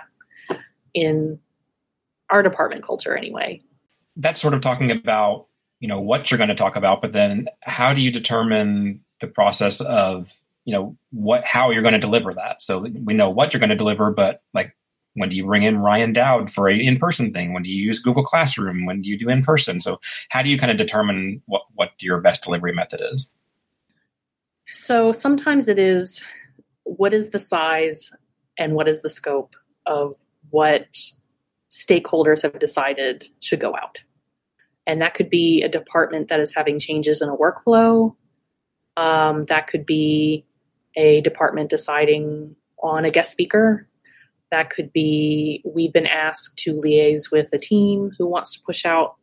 in 0.94 1.40
our 2.30 2.42
department 2.42 2.84
culture 2.84 3.16
anyway. 3.16 3.62
That's 4.16 4.42
sort 4.42 4.54
of 4.54 4.62
talking 4.62 4.92
about 4.92 5.48
you 5.80 5.88
know 5.88 6.00
what 6.00 6.32
you're 6.32 6.38
going 6.38 6.48
to 6.50 6.56
talk 6.56 6.76
about, 6.76 7.02
but 7.02 7.12
then 7.12 7.48
how 7.62 7.94
do 7.94 8.02
you 8.02 8.12
determine 8.12 9.02
the 9.20 9.28
process 9.28 9.82
of 9.82 10.32
you 10.68 10.74
know 10.74 10.98
what 11.12 11.46
how 11.46 11.72
you're 11.72 11.82
going 11.82 11.94
to 11.94 12.00
deliver 12.00 12.34
that? 12.34 12.62
So 12.62 12.80
we 12.80 13.14
know 13.14 13.30
what 13.30 13.54
you're 13.54 13.62
going 13.62 13.70
to 13.70 13.76
deliver, 13.78 14.12
but 14.12 14.42
like 14.54 14.76
when 15.14 15.30
do 15.30 15.38
you 15.38 15.46
bring 15.46 15.64
in 15.64 15.78
Ryan 15.78 16.12
Dowd 16.12 16.52
for 16.52 16.70
a 16.70 16.78
in-person 16.78 17.32
thing? 17.32 17.54
When 17.54 17.64
do 17.64 17.70
you 17.70 17.82
use 17.82 18.00
Google 18.00 18.26
Classroom? 18.26 18.86
When 18.86 19.02
do 19.02 19.08
you 19.08 19.18
do 19.18 19.30
in-person? 19.30 19.80
So 19.80 20.02
how 20.30 20.42
do 20.42 20.50
you 20.50 20.60
kind 20.60 20.70
of 20.70 20.78
determine 20.78 21.42
what 21.46 21.62
what 21.74 21.92
your 22.02 22.20
best 22.20 22.44
delivery 22.44 22.74
method 22.74 23.02
is? 23.14 23.32
So 24.68 25.14
sometimes 25.14 25.70
it 25.70 25.80
is 25.80 26.26
what 26.84 27.14
is 27.14 27.30
the 27.30 27.40
size 27.40 28.14
and 28.60 28.74
what 28.74 28.90
is 28.90 29.02
the 29.02 29.10
scope 29.10 29.56
of 29.86 30.18
what 30.50 30.98
stakeholders 31.72 32.42
have 32.42 32.60
decided 32.60 33.24
should 33.40 33.62
go 33.62 33.74
out. 33.74 34.04
And 34.86 35.02
that 35.02 35.14
could 35.14 35.30
be 35.30 35.62
a 35.62 35.70
department 35.70 36.28
that 36.28 36.42
is 36.42 36.54
having 36.54 36.78
changes 36.78 37.22
in 37.22 37.30
a 37.30 37.38
workflow. 37.38 38.14
Um, 38.98 39.44
that 39.44 39.68
could 39.68 39.86
be 39.86 40.44
a 40.98 41.22
department 41.22 41.70
deciding 41.70 42.56
on 42.84 43.06
a 43.06 43.10
guest 43.10 43.32
speaker. 43.32 43.88
That 44.52 44.70
could 44.70 44.92
be 44.92 45.62
we've 45.66 45.94
been 45.94 46.08
asked 46.08 46.58
to 46.60 46.74
liaise 46.74 47.32
with 47.32 47.54
a 47.54 47.58
team 47.58 48.12
who 48.18 48.28
wants 48.28 48.54
to 48.58 48.64
push 48.66 48.86
out 48.86 49.16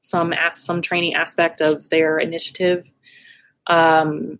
some 0.00 0.34
some 0.52 0.82
training 0.82 1.14
aspect 1.14 1.62
of 1.62 1.88
their 1.88 2.18
initiative. 2.18 2.90
Um, 3.66 4.38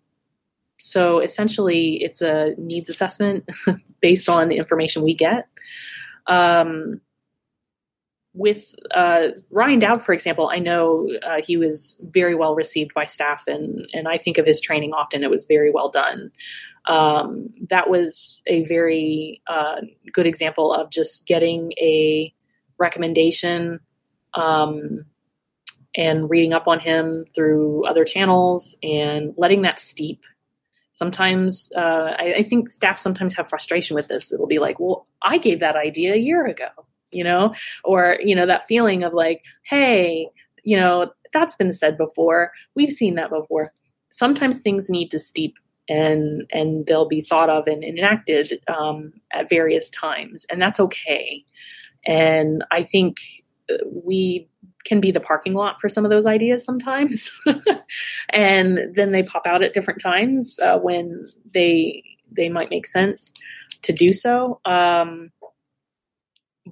so 0.78 1.20
essentially, 1.20 2.02
it's 2.02 2.20
a 2.20 2.54
needs 2.58 2.90
assessment 2.90 3.48
based 4.00 4.28
on 4.28 4.48
the 4.48 4.56
information 4.56 5.02
we 5.02 5.14
get. 5.14 5.48
Um, 6.26 7.00
with 8.34 8.74
uh, 8.92 9.28
Ryan 9.50 9.78
Dowd, 9.78 10.02
for 10.02 10.12
example, 10.12 10.50
I 10.52 10.58
know 10.58 11.08
uh, 11.22 11.40
he 11.42 11.56
was 11.56 12.00
very 12.10 12.34
well 12.34 12.54
received 12.54 12.92
by 12.92 13.04
staff, 13.04 13.44
and 13.46 13.88
and 13.92 14.08
I 14.08 14.18
think 14.18 14.38
of 14.38 14.46
his 14.46 14.60
training 14.60 14.92
often. 14.92 15.22
It 15.22 15.30
was 15.30 15.44
very 15.44 15.70
well 15.70 15.88
done. 15.88 16.32
Um, 16.86 17.48
that 17.70 17.88
was 17.88 18.42
a 18.46 18.64
very 18.64 19.40
uh, 19.46 19.76
good 20.12 20.26
example 20.26 20.74
of 20.74 20.90
just 20.90 21.26
getting 21.26 21.72
a 21.80 22.34
recommendation 22.78 23.80
um, 24.34 25.06
and 25.96 26.28
reading 26.28 26.52
up 26.52 26.66
on 26.66 26.80
him 26.80 27.24
through 27.34 27.86
other 27.86 28.04
channels 28.04 28.76
and 28.82 29.32
letting 29.36 29.62
that 29.62 29.80
steep 29.80 30.24
sometimes 30.92 31.72
uh, 31.76 32.14
I, 32.18 32.34
I, 32.38 32.42
think 32.42 32.68
staff 32.70 32.98
sometimes 32.98 33.34
have 33.34 33.48
frustration 33.48 33.94
with 33.94 34.08
this 34.08 34.32
it'll 34.32 34.46
be 34.46 34.58
like 34.58 34.78
well 34.78 35.06
i 35.22 35.38
gave 35.38 35.60
that 35.60 35.76
idea 35.76 36.14
a 36.14 36.18
year 36.18 36.46
ago 36.46 36.68
you 37.14 37.24
know 37.24 37.54
or 37.84 38.16
you 38.22 38.34
know 38.34 38.46
that 38.46 38.66
feeling 38.66 39.02
of 39.02 39.14
like 39.14 39.42
hey 39.62 40.28
you 40.62 40.76
know 40.76 41.10
that's 41.32 41.56
been 41.56 41.72
said 41.72 41.96
before 41.96 42.52
we've 42.74 42.92
seen 42.92 43.14
that 43.14 43.30
before 43.30 43.64
sometimes 44.10 44.60
things 44.60 44.90
need 44.90 45.10
to 45.10 45.18
steep 45.18 45.56
and 45.88 46.46
and 46.52 46.86
they'll 46.86 47.08
be 47.08 47.20
thought 47.20 47.50
of 47.50 47.66
and, 47.66 47.84
enacted 47.84 48.60
um, 48.68 49.12
at 49.32 49.48
various 49.48 49.90
times 49.90 50.46
and 50.50 50.60
that's 50.60 50.80
okay 50.80 51.44
and 52.06 52.64
i 52.70 52.82
think 52.82 53.18
uh, 53.70 53.76
we 53.90 54.48
can 54.84 55.00
be 55.00 55.10
the 55.10 55.20
parking 55.20 55.54
lot 55.54 55.80
for 55.80 55.88
some 55.88 56.04
of 56.04 56.10
those 56.10 56.26
ideas 56.26 56.64
sometimes. 56.64 57.30
and 58.30 58.78
then 58.94 59.12
they 59.12 59.22
pop 59.22 59.46
out 59.46 59.62
at 59.62 59.72
different 59.72 60.00
times 60.00 60.58
uh, 60.60 60.78
when 60.78 61.24
they 61.52 62.02
they 62.30 62.48
might 62.48 62.70
make 62.70 62.86
sense 62.86 63.32
to 63.82 63.92
do 63.92 64.12
so. 64.12 64.60
Um, 64.64 65.30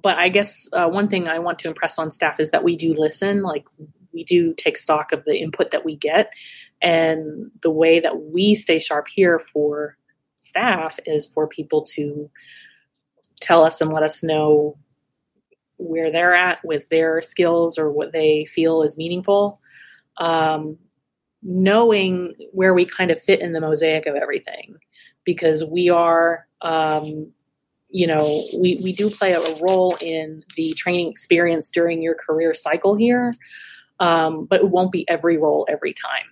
but 0.03 0.17
I 0.17 0.29
guess 0.29 0.69
uh, 0.71 0.87
one 0.87 1.07
thing 1.07 1.27
I 1.27 1.39
want 1.39 1.59
to 1.59 1.69
impress 1.69 1.97
on 1.97 2.11
staff 2.11 2.39
is 2.39 2.51
that 2.51 2.63
we 2.63 2.75
do 2.75 2.93
listen. 2.93 3.41
Like 3.41 3.65
we 4.13 4.23
do 4.23 4.53
take 4.53 4.77
stock 4.77 5.11
of 5.11 5.23
the 5.25 5.35
input 5.35 5.71
that 5.71 5.83
we 5.83 5.95
get, 5.95 6.31
and 6.81 7.49
the 7.61 7.71
way 7.71 8.01
that 8.01 8.21
we 8.21 8.53
stay 8.53 8.77
sharp 8.77 9.07
here 9.07 9.39
for 9.39 9.97
staff 10.35 10.99
is 11.07 11.25
for 11.25 11.47
people 11.47 11.83
to 11.95 12.29
tell 13.41 13.63
us 13.63 13.81
and 13.81 13.91
let 13.91 14.03
us 14.03 14.21
know 14.21 14.77
where 15.77 16.11
they're 16.11 16.35
at 16.35 16.61
with 16.63 16.87
their 16.89 17.21
skills 17.21 17.79
or 17.79 17.91
what 17.91 18.11
they 18.11 18.45
feel 18.45 18.83
is 18.83 18.97
meaningful. 18.97 19.59
Um, 20.17 20.77
knowing 21.41 22.35
where 22.51 22.73
we 22.73 22.85
kind 22.85 23.11
of 23.11 23.21
fit 23.21 23.41
in 23.41 23.51
the 23.51 23.59
mosaic 23.59 24.05
of 24.05 24.15
everything, 24.15 24.77
because 25.25 25.63
we 25.63 25.89
are, 25.89 26.47
um, 26.61 27.31
you 27.93 28.07
know, 28.07 28.41
we, 28.59 28.79
we 28.83 28.91
do 28.91 29.07
play 29.07 29.33
a 29.33 29.55
role 29.61 29.95
in 30.01 30.43
the 30.55 30.73
training 30.73 31.09
experience 31.09 31.69
during 31.69 32.01
your 32.01 32.15
career 32.15 32.55
cycle 32.55 32.95
here, 32.95 33.31
um, 33.99 34.45
but 34.45 34.61
it 34.61 34.69
won't 34.71 34.91
be 34.91 35.07
every 35.07 35.37
role 35.37 35.67
every 35.69 35.93
time. 35.93 36.25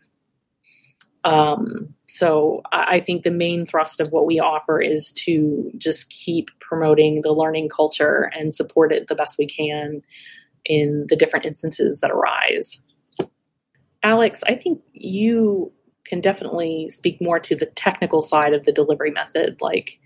Um, 1.23 1.93
so 2.07 2.63
I, 2.71 2.95
I 2.95 2.99
think 2.99 3.21
the 3.21 3.29
main 3.29 3.67
thrust 3.67 4.01
of 4.01 4.11
what 4.11 4.25
we 4.25 4.39
offer 4.39 4.81
is 4.81 5.11
to 5.25 5.71
just 5.77 6.09
keep 6.09 6.49
promoting 6.59 7.21
the 7.21 7.31
learning 7.31 7.69
culture 7.69 8.31
and 8.35 8.51
support 8.51 8.91
it 8.91 9.07
the 9.07 9.13
best 9.13 9.37
we 9.37 9.45
can 9.45 10.01
in 10.65 11.05
the 11.09 11.15
different 11.15 11.45
instances 11.45 12.01
that 12.01 12.09
arise. 12.09 12.81
Alex, 14.01 14.43
I 14.47 14.55
think 14.55 14.81
you 14.93 15.71
can 16.05 16.21
definitely 16.21 16.89
speak 16.89 17.21
more 17.21 17.39
to 17.39 17.55
the 17.55 17.67
technical 17.67 18.23
side 18.23 18.53
of 18.53 18.65
the 18.65 18.71
delivery 18.71 19.11
method. 19.11 19.57
Like, 19.61 19.99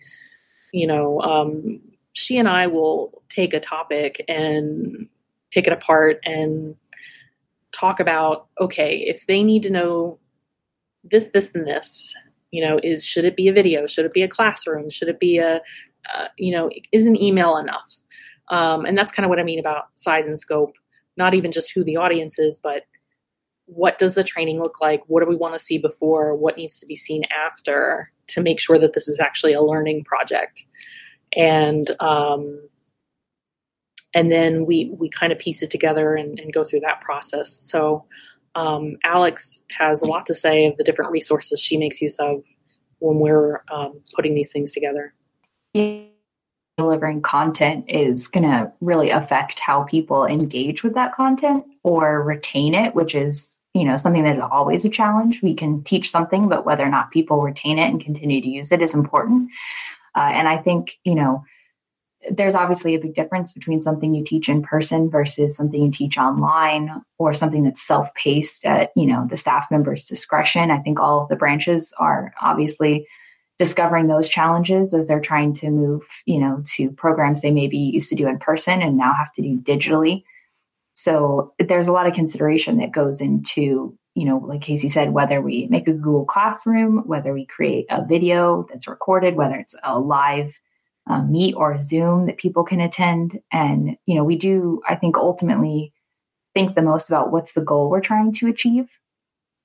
you 0.76 0.86
know, 0.86 1.22
um, 1.22 1.80
she 2.12 2.38
and 2.38 2.50
I 2.50 2.68
will 2.68 3.24
take 3.30 3.54
a 3.54 3.62
topic 3.62 4.22
and 4.28 5.08
pick 5.52 5.68
it 5.68 5.74
apart 5.74 6.20
and 6.26 6.76
talk 7.72 8.02
about 8.02 8.48
okay, 8.60 8.98
if 8.98 9.26
they 9.26 9.42
need 9.42 9.64
to 9.64 9.70
know 9.70 10.20
this, 11.02 11.30
this, 11.30 11.56
and 11.56 11.66
this. 11.66 12.14
You 12.52 12.68
know, 12.68 12.78
is 12.84 13.06
should 13.06 13.24
it 13.24 13.38
be 13.38 13.48
a 13.48 13.54
video? 13.54 13.88
Should 13.88 14.06
it 14.06 14.14
be 14.14 14.22
a 14.22 14.28
classroom? 14.28 14.90
Should 14.90 15.08
it 15.08 15.18
be 15.18 15.38
a, 15.38 15.62
uh, 16.14 16.28
you 16.38 16.52
know, 16.52 16.70
is 16.92 17.06
an 17.06 17.22
email 17.22 17.56
enough? 17.56 17.96
Um, 18.50 18.84
and 18.84 18.98
that's 18.98 19.14
kind 19.14 19.26
of 19.26 19.30
what 19.30 19.40
I 19.40 19.44
mean 19.44 19.60
about 19.60 19.86
size 19.96 20.28
and 20.28 20.38
scope. 20.38 20.76
Not 21.16 21.34
even 21.34 21.54
just 21.54 21.72
who 21.74 21.86
the 21.86 21.96
audience 21.96 22.38
is, 22.38 22.58
but 22.58 22.84
what 23.66 23.98
does 23.98 24.16
the 24.16 24.24
training 24.24 24.60
look 24.60 24.80
like? 24.80 25.04
What 25.08 25.22
do 25.22 25.30
we 25.30 25.36
want 25.36 25.54
to 25.56 25.60
see 25.60 25.78
before? 25.78 26.36
What 26.36 26.58
needs 26.58 26.80
to 26.80 26.86
be 26.86 26.96
seen 26.96 27.24
after 27.26 28.12
to 28.28 28.42
make 28.42 28.60
sure 28.60 28.78
that 28.78 28.94
this 28.94 29.08
is 29.08 29.20
actually 29.20 29.54
a 29.54 29.62
learning 29.62 30.04
project? 30.04 30.66
And 31.36 31.90
um, 32.02 32.68
and 34.14 34.32
then 34.32 34.66
we 34.66 34.94
we 34.98 35.10
kind 35.10 35.32
of 35.32 35.40
piece 35.40 35.62
it 35.64 35.72
together 35.72 36.16
and, 36.16 36.40
and 36.40 36.54
go 36.54 36.64
through 36.64 36.82
that 36.82 37.02
process. 37.02 37.52
So 37.62 38.06
um, 38.56 38.98
Alex 39.04 39.66
has 39.78 40.02
a 40.02 40.06
lot 40.06 40.26
to 40.28 40.34
say 40.34 40.68
of 40.68 40.78
the 40.78 40.84
different 40.84 41.12
resources 41.12 41.60
she 41.60 41.78
makes 41.78 42.02
use 42.02 42.18
of 42.20 42.44
when 43.00 43.20
we're 43.20 43.64
um, 43.72 44.02
putting 44.16 44.34
these 44.34 44.52
things 44.52 44.72
together. 44.72 45.14
Delivering 46.78 47.22
content 47.22 47.86
is 47.88 48.28
going 48.28 48.44
to 48.44 48.72
really 48.82 49.10
affect 49.10 49.60
how 49.60 49.84
people 49.84 50.26
engage 50.26 50.84
with 50.84 50.94
that 50.96 51.16
content 51.16 51.64
or 51.84 52.22
retain 52.22 52.74
it, 52.74 52.94
which 52.94 53.16
is 53.16 53.60
you 53.74 53.86
know 53.86 53.96
something 53.98 54.24
that 54.24 54.38
is 54.38 54.44
always 54.52 54.84
a 54.84 54.90
challenge. 54.90 55.42
We 55.42 55.54
can 55.54 55.84
teach 55.84 56.12
something, 56.12 56.50
but 56.50 56.66
whether 56.66 56.84
or 56.84 56.90
not 56.90 57.12
people 57.12 57.42
retain 57.42 57.80
it 57.80 57.90
and 57.90 58.04
continue 58.04 58.42
to 58.42 58.48
use 58.48 58.72
it 58.72 58.82
is 58.82 58.94
important. 58.94 59.50
Uh, 60.16 60.32
and 60.34 60.48
I 60.48 60.58
think 60.58 60.98
you 61.06 61.16
know 61.16 61.44
there's 62.32 62.56
obviously 62.56 62.96
a 62.96 63.00
big 63.00 63.16
difference 63.16 63.52
between 63.52 63.82
something 63.82 64.14
you 64.14 64.24
teach 64.24 64.50
in 64.50 64.62
person 64.62 65.10
versus 65.10 65.56
something 65.56 65.84
you 65.84 65.92
teach 65.92 66.18
online 66.18 67.02
or 67.18 67.34
something 67.34 67.64
that's 67.64 67.86
self-paced 67.86 68.66
at 68.66 68.92
you 68.96 69.06
know 69.06 69.28
the 69.30 69.38
staff 69.38 69.68
member's 69.70 70.06
discretion 70.06 70.72
i 70.72 70.80
think 70.80 71.00
all 71.00 71.22
of 71.22 71.30
the 71.30 71.36
branches 71.36 71.94
are 72.00 72.34
obviously 72.42 73.08
discovering 73.58 74.08
those 74.08 74.28
challenges 74.28 74.94
as 74.94 75.08
they're 75.08 75.20
trying 75.20 75.54
to 75.54 75.70
move 75.70 76.04
you 76.26 76.40
know 76.40 76.62
to 76.66 76.92
programs 76.92 77.42
they 77.42 77.52
maybe 77.52 77.78
used 77.78 78.10
to 78.10 78.16
do 78.16 78.28
in 78.28 78.38
person 78.40 78.82
and 78.82 78.98
now 78.98 79.14
have 79.14 79.32
to 79.34 79.42
do 79.42 79.58
digitally 79.58 80.24
so 80.94 81.54
there's 81.60 81.88
a 81.88 81.92
lot 81.92 82.08
of 82.08 82.14
consideration 82.14 82.78
that 82.78 82.92
goes 82.92 83.22
into 83.22 83.98
you 84.14 84.26
know 84.26 84.38
like 84.38 84.62
casey 84.62 84.90
said 84.90 85.14
whether 85.14 85.42
we 85.42 85.68
make 85.70 85.88
a 85.88 85.94
google 85.94 86.26
classroom 86.26 87.04
whether 87.06 87.34
we 87.34 87.46
create 87.46 87.86
a 87.90 88.06
video 88.06 88.66
that's 88.70 88.88
recorded 88.88 89.36
whether 89.36 89.56
it's 89.56 89.76
a 89.84 90.00
live 90.00 90.54
um, 91.08 91.32
meet 91.32 91.54
or 91.54 91.80
Zoom 91.82 92.26
that 92.26 92.38
people 92.38 92.64
can 92.64 92.82
attend. 92.82 93.40
And, 93.52 93.98
you 94.06 94.16
know, 94.16 94.24
we 94.24 94.36
do, 94.36 94.82
I 94.88 94.96
think, 94.96 95.18
ultimately 95.18 95.94
think 96.54 96.76
the 96.76 96.82
most 96.82 97.10
about 97.10 97.32
what's 97.32 97.54
the 97.54 97.62
goal 97.62 97.90
we're 97.90 98.02
trying 98.02 98.34
to 98.34 98.48
achieve 98.48 98.90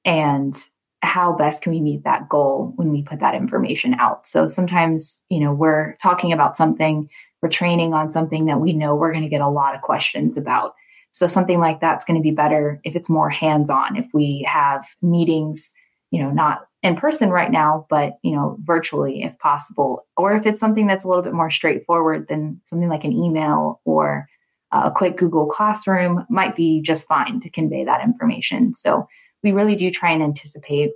and 0.04 0.54
how 1.02 1.32
best 1.32 1.62
can 1.62 1.72
we 1.72 1.80
meet 1.80 2.04
that 2.04 2.28
goal 2.28 2.72
when 2.76 2.90
we 2.92 3.02
put 3.02 3.20
that 3.20 3.34
information 3.34 3.94
out. 3.94 4.26
So 4.26 4.48
sometimes, 4.48 5.20
you 5.30 5.40
know, 5.40 5.52
we're 5.52 5.96
talking 6.02 6.32
about 6.32 6.56
something, 6.56 7.08
we're 7.40 7.48
training 7.48 7.94
on 7.94 8.10
something 8.10 8.46
that 8.46 8.60
we 8.60 8.72
know 8.72 8.94
we're 8.94 9.12
going 9.12 9.24
to 9.24 9.30
get 9.30 9.40
a 9.40 9.48
lot 9.48 9.74
of 9.74 9.80
questions 9.80 10.36
about. 10.36 10.74
So 11.12 11.26
something 11.26 11.58
like 11.58 11.80
that's 11.80 12.04
going 12.04 12.20
to 12.20 12.22
be 12.22 12.30
better 12.30 12.80
if 12.84 12.94
it's 12.94 13.08
more 13.08 13.30
hands 13.30 13.70
on, 13.70 13.96
if 13.96 14.06
we 14.12 14.46
have 14.48 14.86
meetings, 15.02 15.72
you 16.10 16.22
know, 16.22 16.30
not 16.30 16.66
in 16.82 16.96
person 16.96 17.30
right 17.30 17.50
now, 17.50 17.86
but 17.90 18.18
you 18.22 18.32
know, 18.32 18.56
virtually 18.60 19.22
if 19.22 19.38
possible. 19.38 20.06
Or 20.16 20.34
if 20.34 20.46
it's 20.46 20.60
something 20.60 20.86
that's 20.86 21.04
a 21.04 21.08
little 21.08 21.24
bit 21.24 21.32
more 21.32 21.50
straightforward, 21.50 22.28
than 22.28 22.60
something 22.66 22.88
like 22.88 23.04
an 23.04 23.12
email 23.12 23.80
or 23.84 24.28
a 24.72 24.90
quick 24.90 25.16
Google 25.16 25.46
Classroom 25.46 26.26
might 26.28 26.54
be 26.54 26.80
just 26.80 27.08
fine 27.08 27.40
to 27.40 27.50
convey 27.50 27.84
that 27.84 28.04
information. 28.04 28.74
So 28.74 29.08
we 29.42 29.52
really 29.52 29.76
do 29.76 29.90
try 29.90 30.12
and 30.12 30.22
anticipate 30.22 30.90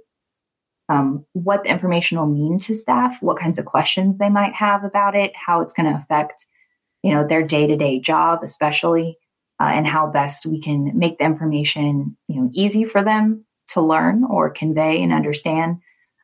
um, 0.89 1.25
what 1.33 1.65
the 1.65 1.71
information 1.71 2.19
will 2.19 2.27
mean 2.27 2.59
to 2.61 2.75
staff, 2.75 3.17
what 3.23 3.39
kinds 3.39 3.59
of 3.59 3.65
questions 3.65 4.19
they 4.19 4.29
might 4.29 4.55
have 4.55 4.85
about 4.85 5.17
it, 5.17 5.33
how 5.35 5.61
it's 5.61 5.73
going 5.73 5.91
to 5.91 5.99
affect, 5.99 6.45
you 7.03 7.13
know, 7.13 7.27
their 7.27 7.43
day 7.43 7.67
to 7.67 7.77
day 7.77 7.99
job, 8.01 8.41
especially, 8.43 9.19
uh, 9.61 9.65
and 9.69 9.87
how 9.87 10.07
best 10.07 10.45
we 10.45 10.61
can 10.61 10.97
make 10.99 11.19
the 11.19 11.25
information, 11.25 12.17
you 12.29 12.41
know, 12.41 12.51
easy 12.53 12.85
for 12.85 13.03
them 13.03 13.45
to 13.69 13.81
learn 13.81 14.25
or 14.25 14.51
convey 14.51 15.03
and 15.03 15.13
understand, 15.13 15.79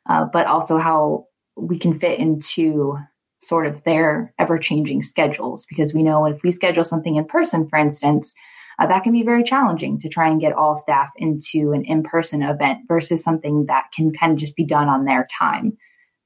uh, 0.09 0.27
but 0.31 0.47
also 0.47 0.79
how 0.79 1.27
we 1.57 1.79
can 1.79 1.99
fit 1.99 2.19
into 2.19 2.99
sort 3.41 3.67
of 3.67 3.83
their 3.85 4.35
ever 4.39 4.59
changing 4.59 5.03
schedules. 5.03 5.65
Because 5.67 5.95
we 5.95 6.03
know 6.03 6.27
if 6.27 6.43
we 6.43 6.53
schedule 6.53 6.85
something 6.85 7.17
in 7.17 7.25
person, 7.25 7.67
for 7.67 7.79
instance, 7.79 8.35
uh, 8.81 8.87
that 8.87 9.05
can 9.05 9.13
be 9.13 9.23
very 9.23 9.45
challenging 9.45 9.99
to 10.01 10.09
try 10.09 10.29
and 10.29 10.41
get 10.41 10.55
all 10.55 10.75
staff 10.75 11.11
into 11.17 11.73
an 11.73 11.85
in 11.85 12.03
person 12.03 12.43
event 12.43 12.81
versus 12.89 13.23
something 13.23 13.67
that 13.67 13.85
can 13.95 14.13
kind 14.13 14.33
of 14.33 14.39
just 14.39 14.57
be 14.57 14.65
done 14.65 14.89
on 14.89 15.05
their 15.05 15.29
time. 15.39 15.77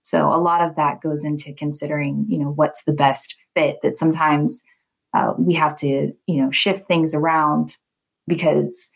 So 0.02 0.28
a 0.32 0.38
lot 0.38 0.60
of 0.60 0.76
that 0.76 1.02
goes 1.02 1.24
into 1.24 1.52
considering, 1.52 2.26
you 2.28 2.38
know, 2.38 2.50
what's 2.50 2.84
the 2.84 2.92
best 2.92 3.34
fit 3.54 3.78
that 3.82 3.98
sometimes 3.98 4.62
uh, 5.14 5.32
we 5.36 5.54
have 5.54 5.76
to, 5.78 6.12
you 6.26 6.42
know, 6.42 6.50
shift 6.50 6.86
things 6.86 7.14
around 7.14 7.76
because 8.28 8.90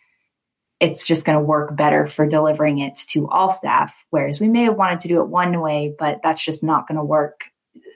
it's 0.81 1.05
just 1.05 1.25
going 1.25 1.37
to 1.37 1.45
work 1.45 1.75
better 1.77 2.07
for 2.07 2.27
delivering 2.27 2.79
it 2.79 2.97
to 3.09 3.29
all 3.29 3.51
staff. 3.51 3.93
Whereas 4.11 4.41
we 4.41 4.49
may 4.49 4.65
have 4.65 4.77
wanted 4.77 5.01
to 5.01 5.09
do 5.09 5.21
it 5.21 5.29
one 5.29 5.61
way, 5.61 5.95
but 5.99 6.21
that's 6.23 6.45
just 6.45 6.63
not 6.63 6.87
going 6.87 6.99
to 6.99 7.05
work. 7.05 7.41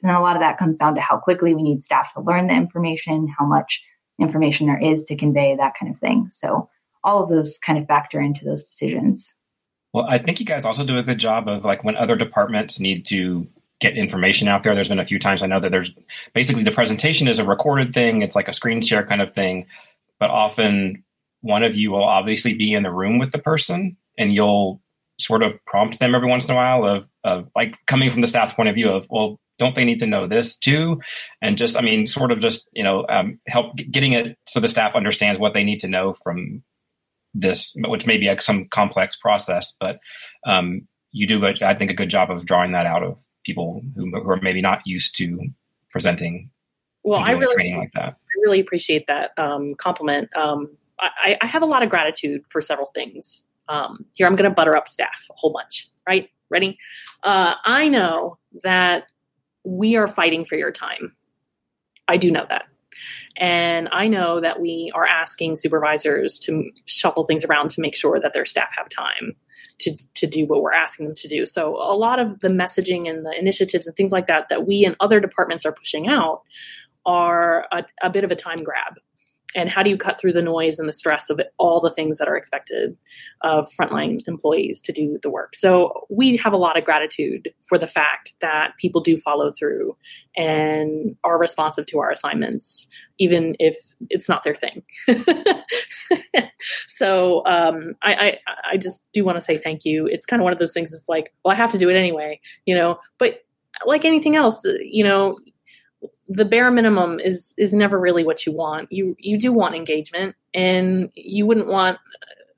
And 0.02 0.10
a 0.10 0.20
lot 0.20 0.34
of 0.34 0.40
that 0.40 0.58
comes 0.58 0.78
down 0.78 0.96
to 0.96 1.00
how 1.00 1.18
quickly 1.18 1.54
we 1.54 1.62
need 1.62 1.82
staff 1.82 2.12
to 2.14 2.20
learn 2.20 2.48
the 2.48 2.54
information, 2.54 3.32
how 3.38 3.46
much 3.46 3.80
information 4.22 4.66
there 4.66 4.80
is 4.80 5.04
to 5.04 5.16
convey, 5.16 5.56
that 5.56 5.74
kind 5.78 5.92
of 5.92 6.00
thing. 6.00 6.28
So 6.32 6.68
all 7.04 7.22
of 7.22 7.28
those 7.28 7.58
kind 7.58 7.78
of 7.78 7.86
factor 7.86 8.20
into 8.20 8.44
those 8.44 8.64
decisions. 8.64 9.34
Well, 9.92 10.06
I 10.08 10.18
think 10.18 10.40
you 10.40 10.46
guys 10.46 10.64
also 10.64 10.86
do 10.86 10.96
a 10.96 11.02
good 11.02 11.18
job 11.18 11.48
of 11.48 11.64
like 11.64 11.84
when 11.84 11.96
other 11.96 12.16
departments 12.16 12.80
need 12.80 13.04
to 13.06 13.46
get 13.80 13.96
information 13.96 14.48
out 14.48 14.62
there. 14.62 14.74
There's 14.74 14.88
been 14.88 15.00
a 15.00 15.06
few 15.06 15.18
times 15.18 15.42
I 15.42 15.48
know 15.48 15.60
that 15.60 15.70
there's 15.70 15.90
basically 16.32 16.62
the 16.62 16.70
presentation 16.70 17.28
is 17.28 17.40
a 17.40 17.44
recorded 17.44 17.92
thing, 17.92 18.22
it's 18.22 18.36
like 18.36 18.48
a 18.48 18.52
screen 18.52 18.80
share 18.80 19.04
kind 19.04 19.20
of 19.20 19.34
thing, 19.34 19.66
but 20.20 20.30
often 20.30 21.04
one 21.40 21.64
of 21.64 21.76
you 21.76 21.90
will 21.90 22.04
obviously 22.04 22.54
be 22.54 22.72
in 22.72 22.84
the 22.84 22.92
room 22.92 23.18
with 23.18 23.32
the 23.32 23.38
person 23.38 23.96
and 24.16 24.32
you'll 24.32 24.80
sort 25.18 25.42
of 25.42 25.52
prompt 25.66 25.98
them 25.98 26.14
every 26.14 26.28
once 26.28 26.44
in 26.44 26.52
a 26.52 26.54
while 26.54 26.86
of, 26.86 27.08
of 27.24 27.50
like 27.56 27.84
coming 27.86 28.10
from 28.10 28.20
the 28.20 28.28
staff's 28.28 28.54
point 28.54 28.68
of 28.68 28.74
view 28.76 28.90
of, 28.90 29.06
well, 29.10 29.38
don't 29.58 29.74
they 29.74 29.84
need 29.84 30.00
to 30.00 30.06
know 30.06 30.26
this 30.26 30.56
too? 30.56 31.00
And 31.40 31.56
just, 31.56 31.76
I 31.76 31.82
mean, 31.82 32.06
sort 32.06 32.32
of 32.32 32.40
just, 32.40 32.68
you 32.72 32.82
know, 32.82 33.06
um, 33.08 33.38
help 33.46 33.76
getting 33.76 34.12
it 34.12 34.36
so 34.46 34.60
the 34.60 34.68
staff 34.68 34.94
understands 34.94 35.38
what 35.38 35.54
they 35.54 35.64
need 35.64 35.80
to 35.80 35.88
know 35.88 36.14
from 36.24 36.62
this, 37.34 37.74
which 37.76 38.06
may 38.06 38.16
be 38.16 38.28
like 38.28 38.42
some 38.42 38.66
complex 38.68 39.16
process, 39.16 39.74
but 39.80 39.98
um, 40.46 40.86
you 41.12 41.26
do, 41.26 41.44
I 41.46 41.74
think, 41.74 41.90
a 41.90 41.94
good 41.94 42.10
job 42.10 42.30
of 42.30 42.44
drawing 42.44 42.72
that 42.72 42.86
out 42.86 43.02
of 43.02 43.22
people 43.44 43.82
who, 43.94 44.10
who 44.10 44.30
are 44.30 44.40
maybe 44.40 44.60
not 44.60 44.80
used 44.84 45.16
to 45.16 45.38
presenting. 45.90 46.50
Well, 47.04 47.22
I 47.24 47.32
really, 47.32 47.54
training 47.54 47.78
like 47.78 47.92
that. 47.94 48.14
I 48.14 48.40
really 48.42 48.60
appreciate 48.60 49.06
that 49.08 49.32
um, 49.36 49.74
compliment. 49.74 50.34
Um, 50.36 50.70
I, 50.98 51.36
I, 51.40 51.46
have 51.46 51.62
a 51.62 51.66
lot 51.66 51.82
of 51.82 51.90
gratitude 51.90 52.42
for 52.48 52.60
several 52.60 52.86
things. 52.86 53.44
Um, 53.68 54.04
here, 54.14 54.26
I'm 54.26 54.34
going 54.34 54.48
to 54.48 54.54
butter 54.54 54.76
up 54.76 54.88
staff 54.88 55.26
a 55.30 55.34
whole 55.36 55.52
bunch, 55.52 55.88
right? 56.06 56.30
Ready? 56.48 56.78
Uh, 57.24 57.54
I 57.64 57.88
know 57.88 58.36
that 58.62 59.10
we 59.64 59.96
are 59.96 60.08
fighting 60.08 60.44
for 60.44 60.56
your 60.56 60.72
time. 60.72 61.14
I 62.08 62.16
do 62.16 62.30
know 62.30 62.46
that. 62.48 62.64
And 63.36 63.88
I 63.90 64.08
know 64.08 64.40
that 64.40 64.60
we 64.60 64.92
are 64.94 65.06
asking 65.06 65.56
supervisors 65.56 66.38
to 66.40 66.70
shuffle 66.84 67.24
things 67.24 67.44
around 67.44 67.70
to 67.70 67.80
make 67.80 67.94
sure 67.94 68.20
that 68.20 68.34
their 68.34 68.44
staff 68.44 68.70
have 68.76 68.88
time 68.88 69.34
to, 69.80 69.96
to 70.14 70.26
do 70.26 70.44
what 70.44 70.62
we're 70.62 70.74
asking 70.74 71.06
them 71.06 71.14
to 71.16 71.28
do. 71.28 71.46
So, 71.46 71.76
a 71.76 71.96
lot 71.96 72.18
of 72.18 72.40
the 72.40 72.48
messaging 72.48 73.08
and 73.08 73.24
the 73.24 73.34
initiatives 73.38 73.86
and 73.86 73.96
things 73.96 74.12
like 74.12 74.26
that 74.26 74.50
that 74.50 74.66
we 74.66 74.84
and 74.84 74.96
other 75.00 75.20
departments 75.20 75.64
are 75.64 75.72
pushing 75.72 76.08
out 76.08 76.42
are 77.06 77.66
a, 77.72 77.84
a 78.02 78.10
bit 78.10 78.24
of 78.24 78.30
a 78.30 78.36
time 78.36 78.62
grab 78.62 78.98
and 79.54 79.68
how 79.68 79.82
do 79.82 79.90
you 79.90 79.96
cut 79.96 80.20
through 80.20 80.32
the 80.32 80.42
noise 80.42 80.78
and 80.78 80.88
the 80.88 80.92
stress 80.92 81.30
of 81.30 81.38
it, 81.38 81.52
all 81.58 81.80
the 81.80 81.90
things 81.90 82.18
that 82.18 82.28
are 82.28 82.36
expected 82.36 82.96
of 83.42 83.68
frontline 83.78 84.26
employees 84.26 84.80
to 84.82 84.92
do 84.92 85.18
the 85.22 85.30
work? 85.30 85.54
So 85.54 86.06
we 86.10 86.36
have 86.38 86.52
a 86.52 86.58
lot 86.58 86.78
of 86.78 86.84
gratitude 86.84 87.52
for 87.60 87.78
the 87.78 87.86
fact 87.86 88.34
that 88.40 88.72
people 88.78 89.00
do 89.00 89.16
follow 89.16 89.52
through 89.52 89.96
and 90.36 91.16
are 91.24 91.38
responsive 91.38 91.86
to 91.86 92.00
our 92.00 92.10
assignments 92.10 92.88
even 93.18 93.54
if 93.60 93.76
it's 94.10 94.28
not 94.28 94.42
their 94.42 94.54
thing. 94.54 94.82
So 96.86 97.44
um, 97.46 97.94
I, 98.02 98.14
I, 98.14 98.38
I 98.72 98.76
just 98.76 99.06
do 99.12 99.24
want 99.24 99.36
to 99.36 99.40
say 99.40 99.56
thank 99.56 99.84
you. 99.84 100.06
It's 100.06 100.26
kind 100.26 100.40
of 100.40 100.44
one 100.44 100.52
of 100.52 100.58
those 100.58 100.72
things 100.72 100.92
it's 100.92 101.08
like 101.08 101.32
well 101.44 101.52
i 101.52 101.56
have 101.56 101.72
to 101.72 101.78
do 101.78 101.88
it 101.88 101.96
anyway 101.96 102.40
you 102.66 102.74
know? 102.74 102.98
But 103.18 103.42
like 103.86 104.04
anything 104.04 104.36
else 104.36 104.64
you 104.80 105.02
know 105.02 105.38
the 106.28 106.44
bare 106.44 106.70
minimum 106.70 107.20
is 107.20 107.54
is 107.58 107.72
never 107.72 107.98
really 107.98 108.24
what 108.24 108.46
you 108.46 108.52
want. 108.52 108.90
You 108.90 109.16
you 109.18 109.38
do 109.38 109.52
want 109.52 109.74
engagement, 109.74 110.34
and 110.54 111.10
you 111.14 111.46
wouldn't 111.46 111.68
want 111.68 111.98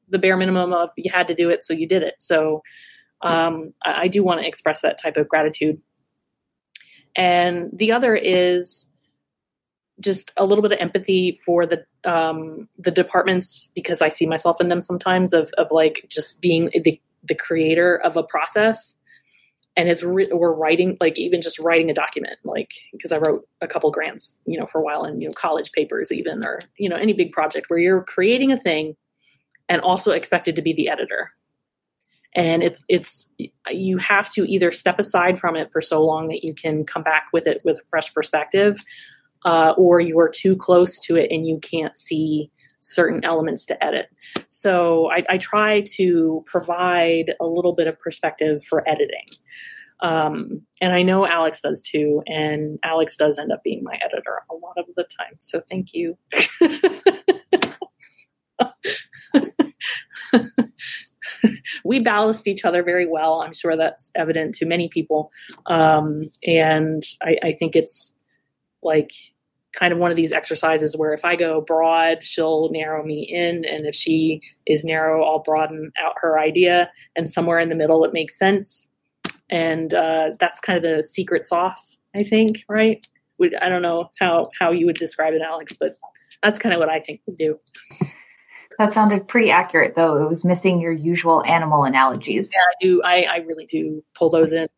the 0.09 0.19
bare 0.19 0.37
minimum 0.37 0.73
of 0.73 0.91
you 0.97 1.11
had 1.11 1.29
to 1.29 1.35
do 1.35 1.51
it, 1.51 1.65
so 1.65 1.73
you 1.73 1.87
did 1.89 2.03
it. 2.03 2.15
So 2.19 2.63
um, 3.23 3.73
I, 3.83 4.03
I 4.03 4.09
do 4.09 4.23
want 4.23 4.41
to 4.41 4.47
express 4.47 4.83
that 4.83 5.01
type 5.01 5.17
of 5.17 5.29
gratitude. 5.29 5.81
And 7.17 7.71
the 7.73 7.93
other 7.93 8.15
is 8.15 8.91
just 10.01 10.33
a 10.37 10.45
little 10.45 10.63
bit 10.63 10.73
of 10.73 10.79
empathy 10.81 11.39
for 11.45 11.67
the 11.67 11.85
um, 12.05 12.69
the 12.79 12.91
departments 12.91 13.71
because 13.75 14.03
I 14.03 14.09
see 14.09 14.27
myself 14.27 14.61
in 14.61 14.69
them 14.69 14.83
sometimes 14.83 15.33
of 15.33 15.51
of 15.57 15.69
like 15.71 16.07
just 16.09 16.41
being 16.41 16.71
the 16.85 17.01
the 17.23 17.35
creator 17.35 17.97
of 17.97 18.17
a 18.17 18.23
process 18.23 18.97
and 19.77 19.89
it's 19.89 20.03
re- 20.03 20.29
we're 20.31 20.55
writing 20.55 20.97
like 21.01 21.19
even 21.19 21.41
just 21.41 21.59
writing 21.59 21.91
a 21.91 21.95
document 21.95 22.37
like 22.45 22.73
because 22.93 23.13
i 23.13 23.19
wrote 23.19 23.47
a 23.61 23.67
couple 23.67 23.91
grants 23.91 24.41
you 24.47 24.59
know 24.59 24.67
for 24.67 24.81
a 24.81 24.85
while 24.85 25.05
in 25.05 25.21
you 25.21 25.29
know 25.29 25.35
college 25.35 25.73
papers 25.73 26.13
even 26.13 26.45
or 26.45 26.59
you 26.79 26.89
know 26.89 26.97
any 26.97 27.13
big 27.13 27.33
project 27.33 27.69
where 27.69 27.79
you're 27.79 28.03
creating 28.03 28.53
a 28.53 28.59
thing 28.59 28.97
and 29.69 29.81
also 29.81 30.13
expected 30.13 30.57
to 30.57 30.63
be 30.63 30.73
the 30.73 30.89
editor. 30.89 31.33
And 32.37 32.63
it's 32.63 32.85
it's 32.89 33.31
you 33.71 33.99
have 33.99 34.31
to 34.33 34.45
either 34.51 34.73
step 34.73 34.99
aside 34.99 35.39
from 35.39 35.55
it 35.55 35.71
for 35.71 35.81
so 35.81 36.03
long 36.03 36.29
that 36.29 36.43
you 36.43 36.53
can 36.53 36.85
come 36.85 37.05
back 37.05 37.29
with 37.33 37.47
it 37.47 37.63
with 37.65 37.79
a 37.79 37.85
fresh 37.89 38.13
perspective 38.13 38.83
uh, 39.45 39.73
or 39.77 40.01
you 40.01 40.19
are 40.19 40.29
too 40.29 40.57
close 40.57 40.99
to 41.01 41.17
it 41.17 41.31
and 41.31 41.47
you 41.47 41.61
can't 41.61 41.97
see 41.97 42.51
certain 42.85 43.25
elements 43.25 43.65
to 43.65 43.83
edit. 43.83 44.11
So 44.51 45.11
I, 45.11 45.25
I 45.29 45.39
try 45.39 45.81
to 45.97 46.45
provide 46.45 47.33
a 47.41 47.47
little 47.47 47.73
bit 47.73 47.89
of 47.89 47.99
perspective 47.99 48.63
for 48.63 48.87
editing. 48.87 49.25
Um, 50.01 50.67
and 50.83 50.93
I 50.93 51.03
know 51.03 51.27
Alex 51.27 51.63
does 51.63 51.81
too, 51.81 52.23
and 52.27 52.79
Alex 52.85 53.17
does 53.17 53.39
end 53.39 53.53
up 53.53 53.63
being 53.65 53.81
my 53.83 53.99
editor 54.05 54.43
a 54.51 54.55
lot 54.55 54.77
of 54.77 54.85
the 54.97 55.05
time. 55.05 55.37
So 55.39 55.61
thank 55.61 55.95
you. 55.95 56.19
we 61.85 62.01
ballast 62.01 62.47
each 62.47 62.67
other 62.67 62.83
very 62.83 63.07
well. 63.07 63.41
I'm 63.41 63.55
sure 63.55 63.79
that's 63.79 64.11
evident 64.15 64.57
to 64.57 64.67
many 64.67 64.89
people. 64.89 65.33
Um, 65.67 66.25
and 66.47 67.03
I, 67.23 67.39
I 67.43 67.53
think 67.53 67.77
it's 67.77 68.19
like 68.83 69.13
kind 69.79 69.93
of 69.93 69.99
one 69.99 70.11
of 70.11 70.17
these 70.17 70.33
exercises 70.33 70.97
where 70.97 71.13
if 71.13 71.25
I 71.25 71.37
go 71.37 71.61
broad, 71.61 72.23
she'll 72.23 72.71
narrow 72.71 73.05
me 73.05 73.23
in. 73.23 73.65
And 73.65 73.87
if 73.87 73.95
she 73.95 74.41
is 74.67 74.85
narrow, 74.85 75.25
I'll 75.25 75.43
broaden 75.43 75.93
out 76.03 76.15
her 76.19 76.39
idea. 76.39 76.91
And 77.17 77.29
somewhere 77.29 77.59
in 77.59 77.69
the 77.69 77.75
middle, 77.75 78.05
it 78.05 78.13
makes 78.13 78.39
sense. 78.39 78.91
And 79.51 79.93
uh, 79.93 80.31
that's 80.41 80.61
kind 80.61 80.77
of 80.77 80.83
the 80.83 81.03
secret 81.03 81.47
sauce, 81.47 81.99
I 82.15 82.23
think, 82.23 82.65
right? 82.69 83.07
I 83.61 83.69
don't 83.69 83.83
know 83.83 84.11
how, 84.21 84.45
how 84.59 84.71
you 84.71 84.87
would 84.87 84.97
describe 84.97 85.35
it, 85.35 85.43
Alex, 85.43 85.77
but 85.79 85.97
that's 86.43 86.59
kind 86.59 86.73
of 86.73 86.79
what 86.79 86.89
I 86.89 87.01
think 87.01 87.21
we 87.27 87.35
do. 87.35 87.59
That 88.79 88.93
sounded 88.93 89.29
pretty 89.29 89.51
accurate, 89.51 89.95
though. 89.95 90.23
It 90.23 90.29
was 90.29 90.45
missing 90.45 90.81
your 90.81 90.93
usual 90.93 91.45
animal 91.45 91.85
analogies. 91.85 92.51
Yeah, 92.53 92.61
I 92.61 92.75
do. 92.81 93.03
I, 93.05 93.23
I 93.23 93.37
really 93.39 93.67
do 93.67 94.03
pull 94.15 94.31
those 94.31 94.53
in 94.53 94.69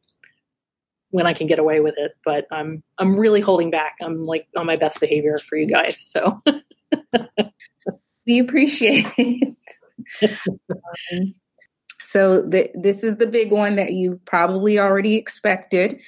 when 1.10 1.26
I 1.26 1.32
can 1.32 1.46
get 1.46 1.58
away 1.58 1.80
with 1.80 1.94
it. 1.98 2.12
But 2.24 2.46
I'm 2.50 2.82
I'm 2.98 3.18
really 3.18 3.40
holding 3.40 3.70
back. 3.70 3.96
I'm 4.00 4.26
like 4.26 4.46
on 4.56 4.66
my 4.66 4.76
best 4.76 5.00
behavior 5.00 5.38
for 5.38 5.56
you 5.56 5.66
guys. 5.66 6.00
So 6.00 6.38
we 8.26 8.38
appreciate 8.38 9.06
it. 9.16 9.56
um, 10.22 11.34
so 12.00 12.42
the, 12.42 12.70
this 12.74 13.04
is 13.04 13.16
the 13.16 13.26
big 13.26 13.52
one 13.52 13.76
that 13.76 13.92
you 13.92 14.20
probably 14.24 14.78
already 14.78 15.16
expected. 15.16 16.00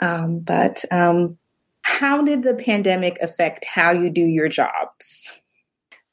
Um, 0.00 0.40
but 0.40 0.84
um, 0.90 1.38
how 1.82 2.22
did 2.22 2.42
the 2.42 2.54
pandemic 2.54 3.18
affect 3.20 3.64
how 3.64 3.92
you 3.92 4.10
do 4.10 4.22
your 4.22 4.48
jobs? 4.48 5.34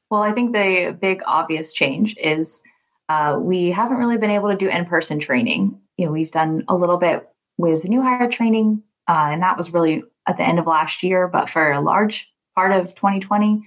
Well, 0.10 0.22
I 0.22 0.32
think 0.34 0.54
the 0.54 0.98
big 1.00 1.22
obvious 1.26 1.74
change 1.74 2.16
is 2.18 2.62
uh, 3.08 3.38
we 3.40 3.72
haven't 3.72 3.98
really 3.98 4.18
been 4.18 4.32
able 4.32 4.50
to 4.50 4.58
do 4.58 4.70
in 4.70 4.86
person 4.86 5.20
training. 5.20 5.80
You 5.98 6.08
know, 6.08 6.12
we've 6.12 6.32
done 6.32 6.64
a 6.68 6.76
little 6.76 6.98
bit 6.98 7.28
with 7.60 7.84
new 7.84 8.02
hire 8.02 8.30
training, 8.30 8.82
uh, 9.10 9.28
and 9.32 9.44
that 9.44 9.58
was 9.58 9.74
really 9.74 10.02
at 10.28 10.38
the 10.38 10.44
end 10.44 10.60
of 10.60 10.66
last 10.66 11.04
year. 11.04 11.28
But 11.28 11.50
for 11.50 11.72
a 11.72 11.82
large 11.82 12.26
part 12.56 12.72
of 12.72 12.96
2020, 12.96 13.62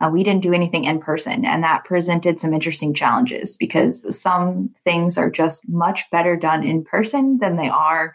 uh, 0.00 0.08
we 0.10 0.24
didn't 0.24 0.42
do 0.42 0.54
anything 0.54 0.84
in 0.84 1.00
person, 1.00 1.44
and 1.44 1.62
that 1.62 1.84
presented 1.84 2.40
some 2.40 2.54
interesting 2.54 2.94
challenges 2.94 3.56
because 3.56 4.18
some 4.18 4.70
things 4.84 5.18
are 5.18 5.30
just 5.30 5.68
much 5.68 6.02
better 6.10 6.34
done 6.34 6.66
in 6.66 6.82
person 6.82 7.38
than 7.38 7.56
they 7.56 7.68
are 7.68 8.14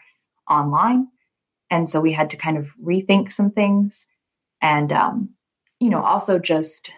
online. 0.50 1.06
And 1.70 1.88
so 1.88 2.00
we 2.00 2.12
had 2.12 2.30
to 2.30 2.36
kind 2.36 2.58
of 2.58 2.74
rethink 2.84 3.32
some 3.32 3.52
things. 3.52 4.06
And, 4.60 4.92
um, 4.92 5.30
you 5.78 5.88
know, 5.88 6.02
also 6.02 6.38
just 6.38 6.90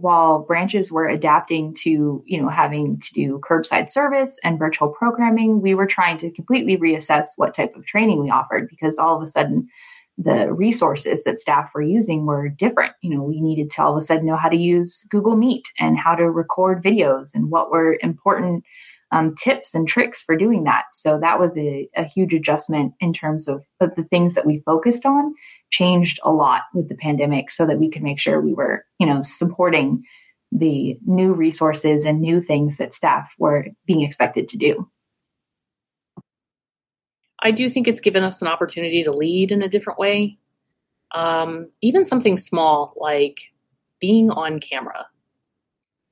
while 0.00 0.40
branches 0.40 0.90
were 0.90 1.08
adapting 1.08 1.74
to, 1.74 2.22
you 2.26 2.40
know, 2.40 2.48
having 2.48 2.98
to 3.00 3.12
do 3.12 3.40
curbside 3.48 3.90
service 3.90 4.38
and 4.42 4.58
virtual 4.58 4.88
programming, 4.88 5.60
we 5.60 5.74
were 5.74 5.86
trying 5.86 6.18
to 6.18 6.30
completely 6.30 6.76
reassess 6.76 7.26
what 7.36 7.54
type 7.54 7.76
of 7.76 7.86
training 7.86 8.22
we 8.22 8.30
offered 8.30 8.68
because 8.68 8.98
all 8.98 9.16
of 9.16 9.22
a 9.22 9.28
sudden 9.28 9.68
the 10.18 10.52
resources 10.52 11.24
that 11.24 11.40
staff 11.40 11.70
were 11.74 11.82
using 11.82 12.26
were 12.26 12.48
different. 12.48 12.92
You 13.02 13.16
know, 13.16 13.22
we 13.22 13.40
needed 13.40 13.70
to 13.72 13.82
all 13.82 13.96
of 13.96 14.02
a 14.02 14.04
sudden 14.04 14.26
know 14.26 14.36
how 14.36 14.48
to 14.48 14.56
use 14.56 15.04
Google 15.10 15.36
Meet 15.36 15.64
and 15.78 15.98
how 15.98 16.14
to 16.14 16.30
record 16.30 16.82
videos 16.82 17.30
and 17.34 17.50
what 17.50 17.70
were 17.70 17.98
important 18.02 18.64
um, 19.10 19.34
tips 19.34 19.74
and 19.74 19.86
tricks 19.86 20.22
for 20.22 20.36
doing 20.36 20.64
that. 20.64 20.84
So 20.94 21.18
that 21.20 21.38
was 21.38 21.56
a, 21.58 21.88
a 21.94 22.04
huge 22.04 22.32
adjustment 22.32 22.94
in 22.98 23.12
terms 23.12 23.46
of, 23.46 23.64
of 23.80 23.94
the 23.94 24.04
things 24.04 24.34
that 24.34 24.46
we 24.46 24.62
focused 24.64 25.04
on 25.04 25.34
changed 25.72 26.20
a 26.22 26.30
lot 26.30 26.62
with 26.74 26.88
the 26.88 26.94
pandemic 26.94 27.50
so 27.50 27.66
that 27.66 27.78
we 27.78 27.90
could 27.90 28.02
make 28.02 28.20
sure 28.20 28.40
we 28.40 28.54
were, 28.54 28.84
you 29.00 29.06
know, 29.06 29.22
supporting 29.22 30.04
the 30.52 30.98
new 31.06 31.32
resources 31.32 32.04
and 32.04 32.20
new 32.20 32.40
things 32.40 32.76
that 32.76 32.94
staff 32.94 33.32
were 33.38 33.66
being 33.86 34.02
expected 34.02 34.50
to 34.50 34.58
do. 34.58 34.88
I 37.42 37.50
do 37.50 37.68
think 37.68 37.88
it's 37.88 38.00
given 38.00 38.22
us 38.22 38.42
an 38.42 38.48
opportunity 38.48 39.02
to 39.02 39.12
lead 39.12 39.50
in 39.50 39.62
a 39.62 39.68
different 39.68 39.98
way. 39.98 40.38
Um, 41.14 41.70
even 41.80 42.04
something 42.04 42.36
small 42.36 42.94
like 42.96 43.40
being 43.98 44.30
on 44.30 44.60
camera. 44.60 45.06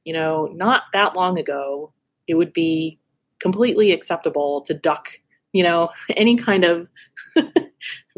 You 0.05 0.15
know, 0.15 0.47
not 0.53 0.85
that 0.95 1.15
long 1.15 1.39
ago, 1.39 1.93
it 2.27 2.35
would 2.35 2.53
be 2.53 2.99
completely 3.39 3.93
acceptable 3.93 4.63
to 4.63 4.75
duck, 4.75 5.11
you 5.53 5.63
know, 5.63 5.91
any 6.17 6.37
kind 6.37 6.65
of 6.65 6.89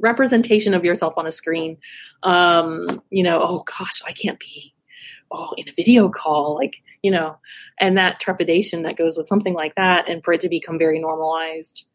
representation 0.02 0.74
of 0.74 0.84
yourself 0.84 1.14
on 1.16 1.26
a 1.26 1.30
screen. 1.30 1.78
Um, 2.22 3.02
you 3.10 3.22
know, 3.22 3.40
oh 3.42 3.64
gosh, 3.64 4.02
I 4.06 4.12
can't 4.12 4.38
be 4.38 4.74
oh 5.30 5.54
in 5.56 5.66
a 5.66 5.72
video 5.72 6.10
call 6.10 6.54
like 6.56 6.82
you 7.02 7.10
know 7.10 7.38
and 7.80 7.96
that 7.96 8.20
trepidation 8.20 8.82
that 8.82 8.98
goes 8.98 9.16
with 9.16 9.26
something 9.26 9.54
like 9.54 9.74
that 9.76 10.06
and 10.06 10.22
for 10.22 10.34
it 10.34 10.42
to 10.42 10.48
become 10.50 10.78
very 10.78 10.98
normalized 10.98 11.86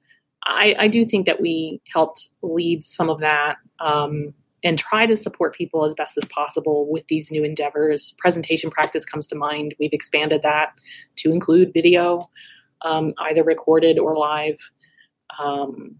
I, 0.48 0.76
I 0.80 0.88
do 0.88 1.04
think 1.06 1.26
that 1.26 1.42
we 1.42 1.82
helped 1.94 2.30
lead 2.42 2.84
some 2.84 3.10
of 3.10 3.20
that 3.20 3.58
um, 3.80 4.34
and 4.64 4.78
try 4.78 5.06
to 5.06 5.16
support 5.16 5.56
people 5.56 5.86
as 5.86 5.94
best 5.94 6.18
as 6.18 6.28
possible 6.30 6.90
with 6.90 7.06
these 7.08 7.32
new 7.32 7.44
endeavors. 7.44 8.16
Presentation 8.18 8.70
practice 8.70 9.06
comes 9.06 9.28
to 9.28 9.36
mind. 9.36 9.76
We've 9.80 9.94
expanded 9.94 10.42
that 10.44 10.74
to 11.18 11.32
include 11.32 11.74
video, 11.74 12.22
um, 12.82 13.14
either 13.20 13.44
recorded 13.44 14.00
or 14.00 14.16
live. 14.16 14.72
Um, 15.38 15.98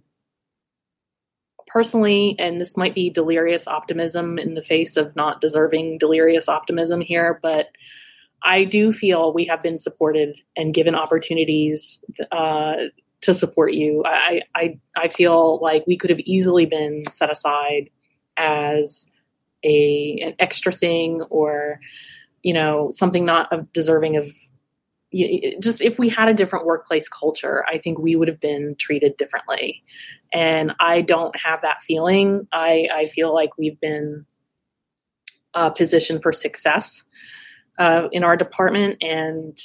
personally, 1.68 2.36
and 2.40 2.60
this 2.60 2.78
might 2.78 2.96
be 2.96 3.10
delirious 3.10 3.68
optimism 3.68 4.40
in 4.40 4.54
the 4.56 4.62
face 4.62 4.98
of 4.98 5.16
not 5.16 5.42
deserving 5.42 5.98
delirious 5.98 6.50
optimism 6.50 7.02
here, 7.02 7.40
but 7.42 7.70
I 8.44 8.64
do 8.64 8.94
feel 8.94 9.34
we 9.34 9.46
have 9.46 9.64
been 9.64 9.78
supported 9.78 10.38
and 10.56 10.74
given 10.74 10.96
opportunities 10.96 12.04
uh, 12.32 12.76
to 13.22 13.34
support 13.34 13.74
you. 13.74 14.04
I, 14.06 14.42
I, 14.56 14.80
I 14.96 15.08
feel 15.08 15.60
like 15.62 15.86
we 15.88 15.98
could 15.98 16.10
have 16.10 16.20
easily 16.20 16.66
been 16.66 17.04
set 17.10 17.32
aside 17.32 17.90
as 18.38 19.08
a 19.64 20.20
an 20.24 20.36
extra 20.40 20.72
thing 20.72 21.24
or 21.30 21.80
you 22.44 22.54
know 22.54 22.90
something 22.92 23.26
not 23.26 23.52
deserving 23.74 24.16
of 24.16 24.26
just 25.62 25.82
if 25.82 25.98
we 25.98 26.10
had 26.10 26.30
a 26.30 26.34
different 26.34 26.66
workplace 26.66 27.08
culture 27.08 27.66
i 27.72 27.78
think 27.78 27.98
we 27.98 28.16
would 28.16 28.28
have 28.28 28.42
been 28.42 28.76
treated 28.78 29.16
differently. 29.18 29.84
And 30.34 30.74
i 30.80 31.02
don't 31.02 31.36
have 31.40 31.62
that 31.62 31.82
feeling. 31.82 32.48
I 32.52 32.88
i 32.94 33.06
feel 33.08 33.34
like 33.34 33.58
we've 33.58 33.80
been 33.80 34.26
uh, 35.54 35.70
positioned 35.70 36.22
for 36.22 36.34
success 36.34 37.04
uh, 37.80 38.10
in 38.12 38.24
our 38.24 38.36
department 38.36 39.02
and 39.02 39.58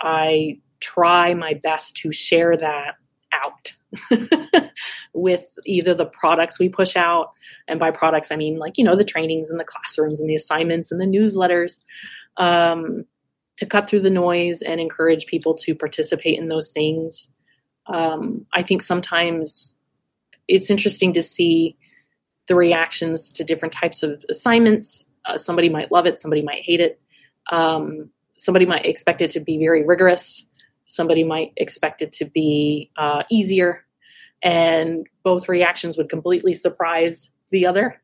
i 0.00 0.58
try 0.80 1.32
my 1.32 1.54
best 1.54 1.96
to 1.96 2.12
share 2.12 2.56
that 2.56 2.96
out 3.32 3.74
with 5.14 5.44
either 5.66 5.94
the 5.94 6.04
products 6.06 6.58
we 6.58 6.68
push 6.68 6.96
out. 6.96 7.30
And 7.68 7.80
by 7.80 7.90
products 7.90 8.30
i 8.30 8.36
mean 8.36 8.58
like 8.58 8.76
you 8.76 8.84
know 8.84 8.96
the 8.96 9.04
trainings 9.04 9.48
and 9.48 9.58
the 9.58 9.64
classrooms 9.64 10.20
and 10.20 10.28
the 10.28 10.34
assignments 10.34 10.92
and 10.92 11.00
the 11.00 11.06
newsletters. 11.06 11.82
Um, 12.36 13.06
to 13.56 13.66
cut 13.66 13.88
through 13.88 14.00
the 14.00 14.10
noise 14.10 14.62
and 14.62 14.80
encourage 14.80 15.26
people 15.26 15.54
to 15.54 15.74
participate 15.74 16.38
in 16.38 16.48
those 16.48 16.70
things. 16.70 17.30
Um, 17.86 18.46
i 18.52 18.62
think 18.62 18.80
sometimes 18.80 19.76
it's 20.48 20.70
interesting 20.70 21.12
to 21.12 21.22
see 21.22 21.76
the 22.46 22.54
reactions 22.54 23.30
to 23.32 23.44
different 23.44 23.72
types 23.72 24.02
of 24.02 24.24
assignments. 24.30 25.04
Uh, 25.24 25.38
somebody 25.38 25.68
might 25.68 25.92
love 25.92 26.06
it 26.06 26.18
somebody 26.18 26.42
might 26.42 26.62
hate 26.62 26.80
it. 26.80 27.00
Um, 27.50 28.10
somebody 28.36 28.66
might 28.66 28.86
expect 28.86 29.22
it 29.22 29.30
to 29.32 29.40
be 29.40 29.58
very 29.58 29.84
rigorous. 29.84 30.46
Somebody 30.86 31.24
might 31.24 31.52
expect 31.56 32.02
it 32.02 32.12
to 32.14 32.26
be 32.26 32.90
uh, 32.96 33.22
easier, 33.30 33.84
and 34.42 35.06
both 35.22 35.48
reactions 35.48 35.96
would 35.96 36.10
completely 36.10 36.54
surprise 36.54 37.32
the 37.50 37.66
other. 37.66 38.00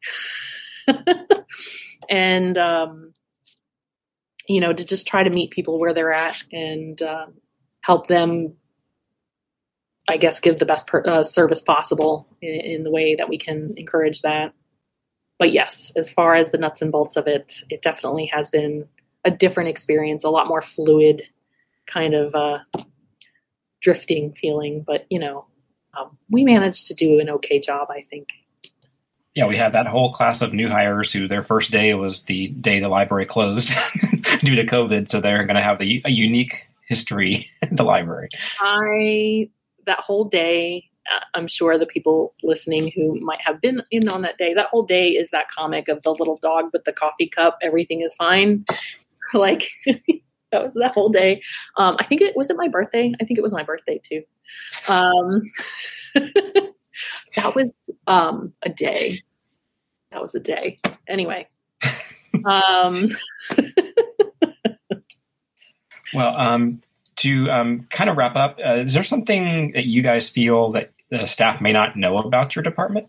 and 2.08 2.56
um, 2.56 3.12
you 4.48 4.60
know, 4.60 4.72
to 4.72 4.84
just 4.84 5.06
try 5.06 5.22
to 5.22 5.30
meet 5.30 5.50
people 5.50 5.78
where 5.78 5.94
they're 5.94 6.12
at 6.12 6.42
and 6.52 7.00
uh, 7.00 7.26
help 7.80 8.06
them, 8.06 8.54
I 10.08 10.16
guess, 10.16 10.40
give 10.40 10.58
the 10.58 10.66
best 10.66 10.86
per- 10.86 11.04
uh, 11.06 11.22
service 11.22 11.62
possible 11.62 12.26
in, 12.40 12.60
in 12.60 12.82
the 12.84 12.90
way 12.90 13.14
that 13.16 13.28
we 13.28 13.38
can 13.38 13.74
encourage 13.76 14.22
that. 14.22 14.52
But 15.38 15.52
yes, 15.52 15.92
as 15.96 16.10
far 16.10 16.34
as 16.34 16.50
the 16.50 16.58
nuts 16.58 16.82
and 16.82 16.92
bolts 16.92 17.16
of 17.16 17.26
it, 17.26 17.62
it 17.70 17.82
definitely 17.82 18.30
has 18.32 18.48
been 18.48 18.86
a 19.24 19.30
different 19.30 19.70
experience, 19.70 20.24
a 20.24 20.30
lot 20.30 20.48
more 20.48 20.62
fluid 20.62 21.22
kind 21.86 22.14
of 22.14 22.34
uh, 22.34 22.58
drifting 23.80 24.32
feeling. 24.32 24.84
But 24.86 25.06
you 25.10 25.18
know, 25.18 25.46
um, 25.98 26.18
we 26.28 26.44
managed 26.44 26.88
to 26.88 26.94
do 26.94 27.20
an 27.20 27.30
okay 27.30 27.58
job, 27.58 27.88
I 27.90 28.06
think. 28.08 28.28
Yeah, 29.34 29.46
we 29.46 29.56
had 29.56 29.74
that 29.74 29.86
whole 29.86 30.12
class 30.12 30.42
of 30.42 30.52
new 30.52 30.68
hires 30.68 31.12
who 31.12 31.28
their 31.28 31.42
first 31.42 31.70
day 31.70 31.94
was 31.94 32.24
the 32.24 32.48
day 32.48 32.80
the 32.80 32.88
library 32.88 33.26
closed 33.26 33.72
due 34.44 34.56
to 34.56 34.66
COVID, 34.66 35.08
so 35.08 35.20
they're 35.20 35.44
going 35.44 35.56
to 35.56 35.62
have 35.62 35.78
the, 35.78 36.02
a 36.04 36.10
unique 36.10 36.66
history 36.88 37.50
at 37.62 37.76
the 37.76 37.84
library. 37.84 38.28
I 38.60 39.50
that 39.86 40.00
whole 40.00 40.24
day 40.24 40.90
uh, 41.10 41.20
I'm 41.34 41.46
sure 41.46 41.78
the 41.78 41.86
people 41.86 42.34
listening 42.42 42.92
who 42.94 43.18
might 43.20 43.40
have 43.42 43.60
been 43.60 43.82
in 43.90 44.08
on 44.08 44.22
that 44.22 44.38
day, 44.38 44.54
that 44.54 44.66
whole 44.66 44.82
day 44.82 45.08
is 45.08 45.30
that 45.30 45.50
comic 45.50 45.88
of 45.88 46.02
the 46.02 46.10
little 46.10 46.38
dog 46.42 46.66
with 46.72 46.84
the 46.84 46.92
coffee 46.92 47.28
cup, 47.28 47.58
everything 47.62 48.02
is 48.02 48.14
fine. 48.14 48.64
like 49.34 49.68
that 49.86 50.62
was 50.62 50.74
that 50.74 50.92
whole 50.92 51.08
day. 51.08 51.42
Um, 51.76 51.96
I 51.98 52.04
think 52.04 52.20
it 52.20 52.36
was 52.36 52.50
it 52.50 52.56
my 52.56 52.68
birthday. 52.68 53.12
I 53.20 53.24
think 53.24 53.38
it 53.38 53.42
was 53.42 53.52
my 53.52 53.62
birthday 53.62 54.00
too. 54.02 54.22
Um, 54.88 55.42
that 57.36 57.54
was 57.54 57.74
um, 58.06 58.52
a 58.62 58.68
day. 58.68 59.20
That 60.12 60.20
was 60.20 60.34
a 60.34 60.40
day. 60.40 60.76
Anyway. 61.08 61.48
Um, 62.44 63.08
well, 66.14 66.36
um, 66.36 66.82
to 67.16 67.50
um, 67.50 67.86
kind 67.90 68.08
of 68.08 68.16
wrap 68.16 68.36
up, 68.36 68.58
uh, 68.64 68.76
is 68.76 68.94
there 68.94 69.02
something 69.02 69.72
that 69.72 69.86
you 69.86 70.02
guys 70.02 70.28
feel 70.28 70.72
that 70.72 70.92
the 71.10 71.26
staff 71.26 71.60
may 71.60 71.72
not 71.72 71.96
know 71.96 72.18
about 72.18 72.56
your 72.56 72.62
department? 72.62 73.08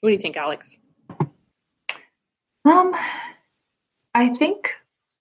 What 0.00 0.10
do 0.10 0.12
you 0.12 0.20
think, 0.20 0.36
Alex? 0.36 0.78
Um, 2.64 2.94
I 4.14 4.30
think 4.30 4.70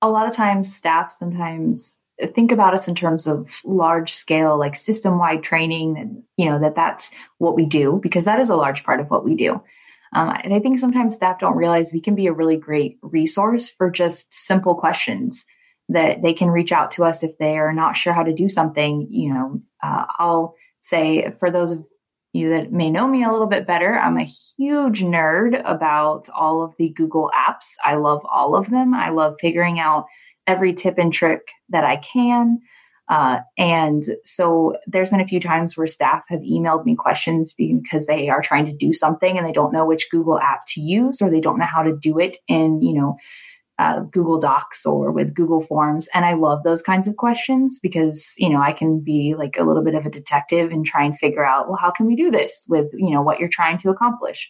a 0.02 0.10
lot 0.10 0.28
of 0.28 0.36
times 0.36 0.74
staff 0.74 1.12
sometimes 1.12 1.98
think 2.36 2.52
about 2.52 2.74
us 2.74 2.88
in 2.88 2.96
terms 2.96 3.26
of 3.28 3.50
large 3.64 4.14
scale 4.14 4.58
like 4.58 4.76
system 4.76 5.18
wide 5.18 5.42
training 5.42 5.98
and 5.98 6.22
you 6.38 6.46
know 6.46 6.60
that 6.60 6.76
that's 6.76 7.12
what 7.40 7.56
we 7.56 7.66
do 7.66 8.00
because 8.04 8.26
that 8.26 8.40
is 8.40 8.50
a 8.50 8.56
large 8.56 8.84
part 8.84 9.00
of 9.00 9.10
what 9.10 9.26
we 9.26 9.36
do 9.36 9.60
um, 10.16 10.36
and 10.44 10.54
i 10.54 10.60
think 10.60 10.80
sometimes 10.80 11.16
staff 11.16 11.40
don't 11.40 11.58
realize 11.58 11.92
we 11.92 12.02
can 12.02 12.16
be 12.16 12.28
a 12.28 12.34
really 12.34 12.58
great 12.58 12.98
resource 13.02 13.70
for 13.70 13.90
just 13.90 14.34
simple 14.34 14.76
questions 14.76 15.46
that 15.90 16.22
they 16.22 16.34
can 16.34 16.50
reach 16.50 16.72
out 16.72 16.92
to 16.92 17.04
us 17.04 17.24
if 17.24 17.38
they 17.38 17.58
are 17.58 17.74
not 17.74 17.98
sure 17.98 18.14
how 18.14 18.24
to 18.24 18.34
do 18.34 18.48
something 18.50 19.08
you 19.10 19.34
know 19.34 19.62
uh, 19.84 20.06
i'll 20.20 20.56
say 20.82 21.32
for 21.40 21.50
those 21.50 21.72
of 21.72 21.84
you 22.34 22.50
that 22.50 22.72
may 22.72 22.90
know 22.90 23.08
me 23.08 23.24
a 23.24 23.32
little 23.32 23.48
bit 23.48 23.68
better, 23.68 23.98
I'm 23.98 24.18
a 24.18 24.24
huge 24.58 25.02
nerd 25.02 25.62
about 25.66 26.28
all 26.36 26.64
of 26.64 26.76
the 26.78 26.90
Google 26.90 27.32
apps. 27.36 27.68
I 27.84 27.96
love 27.96 28.22
all 28.30 28.56
of 28.56 28.70
them. 28.72 28.94
I 28.94 29.10
love 29.10 29.36
figuring 29.40 29.80
out 29.80 30.08
every 30.48 30.74
tip 30.74 30.98
and 30.98 31.14
trick 31.14 31.52
that 31.70 31.84
I 31.84 31.98
can. 31.98 32.60
Uh, 33.14 33.42
and 33.60 34.06
so 34.26 34.76
there's 34.88 35.12
been 35.12 35.22
a 35.22 35.28
few 35.28 35.40
times 35.40 35.78
where 35.78 35.86
staff 35.86 36.24
have 36.30 36.40
emailed 36.40 36.84
me 36.84 36.96
questions 36.96 37.54
because 37.54 38.08
they 38.08 38.28
are 38.28 38.42
trying 38.42 38.66
to 38.66 38.74
do 38.74 38.92
something 38.92 39.38
and 39.38 39.46
they 39.46 39.52
don't 39.52 39.72
know 39.72 39.86
which 39.86 40.10
Google 40.10 40.40
app 40.40 40.66
to 40.70 40.82
use 40.82 41.22
or 41.22 41.30
they 41.30 41.40
don't 41.40 41.60
know 41.60 41.66
how 41.66 41.84
to 41.84 41.96
do 41.96 42.18
it 42.18 42.38
in, 42.48 42.82
you 42.82 42.92
know, 42.92 43.16
uh, 43.78 44.00
Google 44.00 44.40
Docs 44.40 44.84
or 44.84 45.12
with 45.12 45.36
Google 45.36 45.62
Forms. 45.62 46.10
And 46.16 46.26
I 46.26 46.34
love 46.34 46.64
those 46.64 46.82
kinds 46.82 47.08
of 47.08 47.18
questions 47.18 47.78
because, 47.78 48.34
you 48.38 48.50
know, 48.50 48.60
I 48.60 48.74
can 48.74 49.00
be 49.00 49.36
like 49.38 49.58
a 49.60 49.64
little 49.64 49.84
bit 49.84 49.94
of 49.94 50.08
a 50.08 50.12
detective 50.12 50.72
and 50.72 50.84
try 50.84 51.04
and 51.04 51.16
figure 51.20 51.46
out, 51.46 51.68
well, 51.68 51.78
how 51.78 51.92
can 51.92 52.08
we 52.08 52.16
do 52.16 52.32
this 52.32 52.66
with, 52.68 52.88
you 52.94 53.12
know, 53.12 53.22
what 53.22 53.40
you're 53.40 53.48
trying 53.48 53.78
to 53.80 53.92
accomplish? 53.92 54.50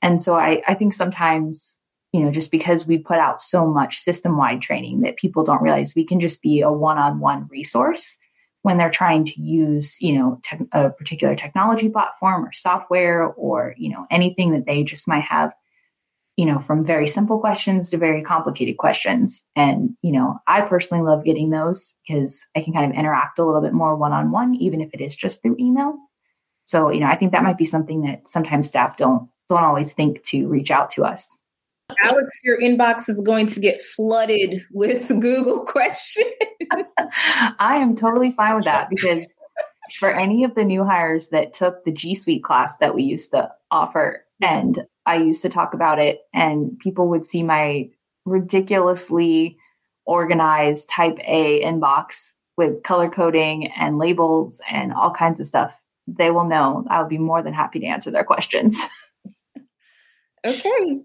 And 0.00 0.22
so 0.22 0.36
I, 0.36 0.62
I 0.66 0.72
think 0.72 0.94
sometimes, 0.94 1.78
you 2.12 2.20
know, 2.20 2.30
just 2.30 2.50
because 2.50 2.86
we 2.86 2.98
put 2.98 3.18
out 3.18 3.40
so 3.40 3.66
much 3.66 3.98
system 3.98 4.36
wide 4.36 4.62
training 4.62 5.00
that 5.02 5.16
people 5.16 5.44
don't 5.44 5.62
realize 5.62 5.94
we 5.94 6.06
can 6.06 6.20
just 6.20 6.42
be 6.42 6.60
a 6.60 6.70
one 6.70 6.98
on 6.98 7.20
one 7.20 7.46
resource 7.50 8.16
when 8.62 8.76
they're 8.76 8.90
trying 8.90 9.24
to 9.24 9.40
use, 9.40 9.96
you 10.00 10.12
know, 10.12 10.40
te- 10.42 10.66
a 10.72 10.90
particular 10.90 11.34
technology 11.34 11.88
platform 11.88 12.44
or 12.44 12.52
software 12.52 13.24
or, 13.24 13.74
you 13.78 13.90
know, 13.90 14.06
anything 14.10 14.52
that 14.52 14.66
they 14.66 14.82
just 14.82 15.08
might 15.08 15.22
have 15.22 15.52
you 16.40 16.46
know, 16.46 16.58
from 16.58 16.86
very 16.86 17.06
simple 17.06 17.38
questions 17.38 17.90
to 17.90 17.98
very 17.98 18.22
complicated 18.22 18.78
questions. 18.78 19.44
And, 19.56 19.90
you 20.00 20.10
know, 20.10 20.38
I 20.46 20.62
personally 20.62 21.04
love 21.04 21.22
getting 21.22 21.50
those 21.50 21.92
because 22.08 22.46
I 22.56 22.62
can 22.62 22.72
kind 22.72 22.90
of 22.90 22.98
interact 22.98 23.38
a 23.38 23.44
little 23.44 23.60
bit 23.60 23.74
more 23.74 23.94
one 23.94 24.14
on 24.14 24.30
one, 24.30 24.54
even 24.54 24.80
if 24.80 24.88
it 24.94 25.02
is 25.02 25.14
just 25.14 25.42
through 25.42 25.56
email. 25.60 25.98
So, 26.64 26.88
you 26.88 27.00
know, 27.00 27.08
I 27.08 27.16
think 27.16 27.32
that 27.32 27.42
might 27.42 27.58
be 27.58 27.66
something 27.66 28.02
that 28.02 28.26
sometimes 28.26 28.68
staff 28.68 28.96
don't 28.96 29.28
don't 29.50 29.64
always 29.64 29.92
think 29.92 30.22
to 30.28 30.48
reach 30.48 30.70
out 30.70 30.88
to 30.92 31.04
us. 31.04 31.36
Alex, 32.02 32.40
your 32.44 32.60
inbox 32.60 33.08
is 33.08 33.20
going 33.20 33.46
to 33.46 33.60
get 33.60 33.80
flooded 33.80 34.62
with 34.70 35.08
Google 35.20 35.64
questions. 35.64 36.26
I 37.58 37.76
am 37.76 37.96
totally 37.96 38.32
fine 38.32 38.56
with 38.56 38.64
that 38.64 38.88
because 38.90 39.32
for 39.98 40.10
any 40.10 40.44
of 40.44 40.54
the 40.54 40.64
new 40.64 40.84
hires 40.84 41.28
that 41.28 41.54
took 41.54 41.84
the 41.84 41.92
G 41.92 42.14
Suite 42.14 42.44
class 42.44 42.76
that 42.78 42.94
we 42.94 43.02
used 43.02 43.32
to 43.32 43.50
offer, 43.70 44.24
and 44.40 44.84
I 45.06 45.16
used 45.16 45.42
to 45.42 45.48
talk 45.48 45.74
about 45.74 45.98
it, 45.98 46.20
and 46.32 46.78
people 46.78 47.08
would 47.08 47.26
see 47.26 47.42
my 47.42 47.90
ridiculously 48.24 49.58
organized 50.04 50.88
type 50.88 51.18
A 51.26 51.62
inbox 51.62 52.32
with 52.56 52.82
color 52.82 53.08
coding 53.08 53.70
and 53.72 53.98
labels 53.98 54.60
and 54.70 54.92
all 54.92 55.12
kinds 55.12 55.40
of 55.40 55.46
stuff. 55.46 55.72
They 56.06 56.30
will 56.30 56.44
know 56.44 56.84
I'll 56.88 57.08
be 57.08 57.18
more 57.18 57.42
than 57.42 57.54
happy 57.54 57.80
to 57.80 57.86
answer 57.86 58.10
their 58.10 58.24
questions. 58.24 58.76
okay. 60.46 61.00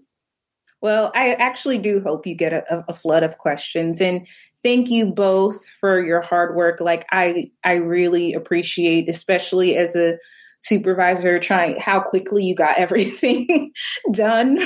Well, 0.86 1.10
I 1.16 1.32
actually 1.32 1.78
do 1.78 2.00
hope 2.00 2.28
you 2.28 2.36
get 2.36 2.52
a, 2.52 2.84
a, 2.86 2.94
flood 2.94 3.24
of 3.24 3.38
questions 3.38 4.00
and 4.00 4.24
thank 4.62 4.88
you 4.88 5.06
both 5.06 5.68
for 5.68 6.00
your 6.00 6.20
hard 6.20 6.54
work. 6.54 6.78
Like 6.78 7.04
I 7.10 7.50
I 7.64 7.78
really 7.78 8.34
appreciate 8.34 9.08
especially 9.08 9.76
as 9.76 9.96
a 9.96 10.16
supervisor 10.60 11.40
trying 11.40 11.76
how 11.80 11.98
quickly 11.98 12.44
you 12.44 12.54
got 12.54 12.78
everything 12.78 13.72
done. 14.12 14.64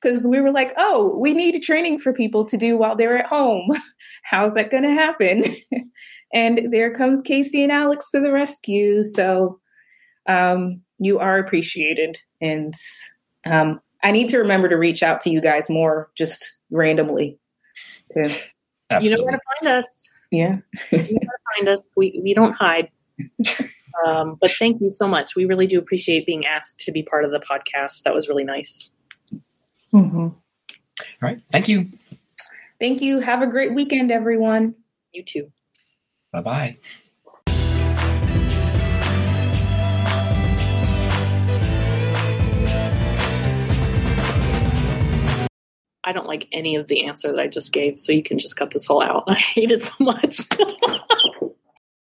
Because 0.00 0.26
we 0.26 0.40
were 0.40 0.50
like 0.50 0.72
oh 0.78 1.18
we 1.20 1.34
need 1.34 1.62
training 1.62 1.98
for 1.98 2.14
people 2.14 2.46
to 2.46 2.56
do 2.56 2.78
while 2.78 2.96
they're 2.96 3.18
at 3.18 3.26
home. 3.26 3.68
How's 4.22 4.54
that 4.54 4.70
going 4.70 4.84
to 4.84 4.94
happen? 4.94 5.56
And 6.32 6.72
there 6.72 6.94
comes 6.94 7.20
casey 7.20 7.64
and 7.64 7.72
alex 7.72 8.12
to 8.12 8.20
the 8.20 8.32
rescue. 8.32 9.02
So 9.02 9.58
um, 10.28 10.80
you 11.00 11.18
are 11.18 11.38
appreciated 11.38 12.20
and 12.40 12.72
um, 13.44 13.80
i 14.02 14.10
need 14.10 14.28
to 14.28 14.38
remember 14.38 14.68
to 14.68 14.76
reach 14.76 15.02
out 15.02 15.20
to 15.20 15.30
you 15.30 15.40
guys 15.40 15.68
more 15.68 16.10
just 16.16 16.58
randomly 16.70 17.38
too. 18.12 18.30
you 19.00 19.10
know 19.10 19.22
where 19.22 19.32
to 19.32 19.40
find 19.60 19.76
us 19.76 20.08
yeah 20.30 20.56
you 20.90 20.98
know 20.98 21.04
where 21.04 21.08
to 21.08 21.56
find 21.56 21.68
us 21.68 21.88
we, 21.96 22.20
we 22.22 22.34
don't 22.34 22.52
hide 22.52 22.90
um, 24.06 24.38
but 24.40 24.50
thank 24.58 24.80
you 24.80 24.90
so 24.90 25.08
much. 25.08 25.36
We 25.36 25.44
really 25.44 25.66
do 25.66 25.78
appreciate 25.78 26.26
being 26.26 26.46
asked 26.46 26.80
to 26.80 26.92
be 26.92 27.02
part 27.02 27.24
of 27.24 27.30
the 27.30 27.40
podcast. 27.40 28.02
That 28.04 28.14
was 28.14 28.28
really 28.28 28.44
nice. 28.44 28.90
Mm-hmm. 29.92 30.18
All 30.18 30.34
right. 31.20 31.42
Thank 31.52 31.68
you. 31.68 31.88
Thank 32.78 33.02
you. 33.02 33.20
Have 33.20 33.42
a 33.42 33.46
great 33.46 33.74
weekend, 33.74 34.10
everyone. 34.10 34.74
You 35.12 35.24
too. 35.24 35.52
Bye 36.32 36.40
bye. 36.40 36.76
I 46.02 46.12
don't 46.12 46.26
like 46.26 46.48
any 46.52 46.76
of 46.76 46.86
the 46.86 47.04
answer 47.04 47.30
that 47.30 47.40
I 47.40 47.48
just 47.48 47.72
gave, 47.72 47.98
so 47.98 48.12
you 48.12 48.22
can 48.22 48.38
just 48.38 48.56
cut 48.56 48.70
this 48.70 48.86
whole 48.86 49.02
out. 49.02 49.24
I 49.28 49.34
hate 49.34 49.70
it 49.70 49.82
so 49.84 49.92
much. 50.00 50.40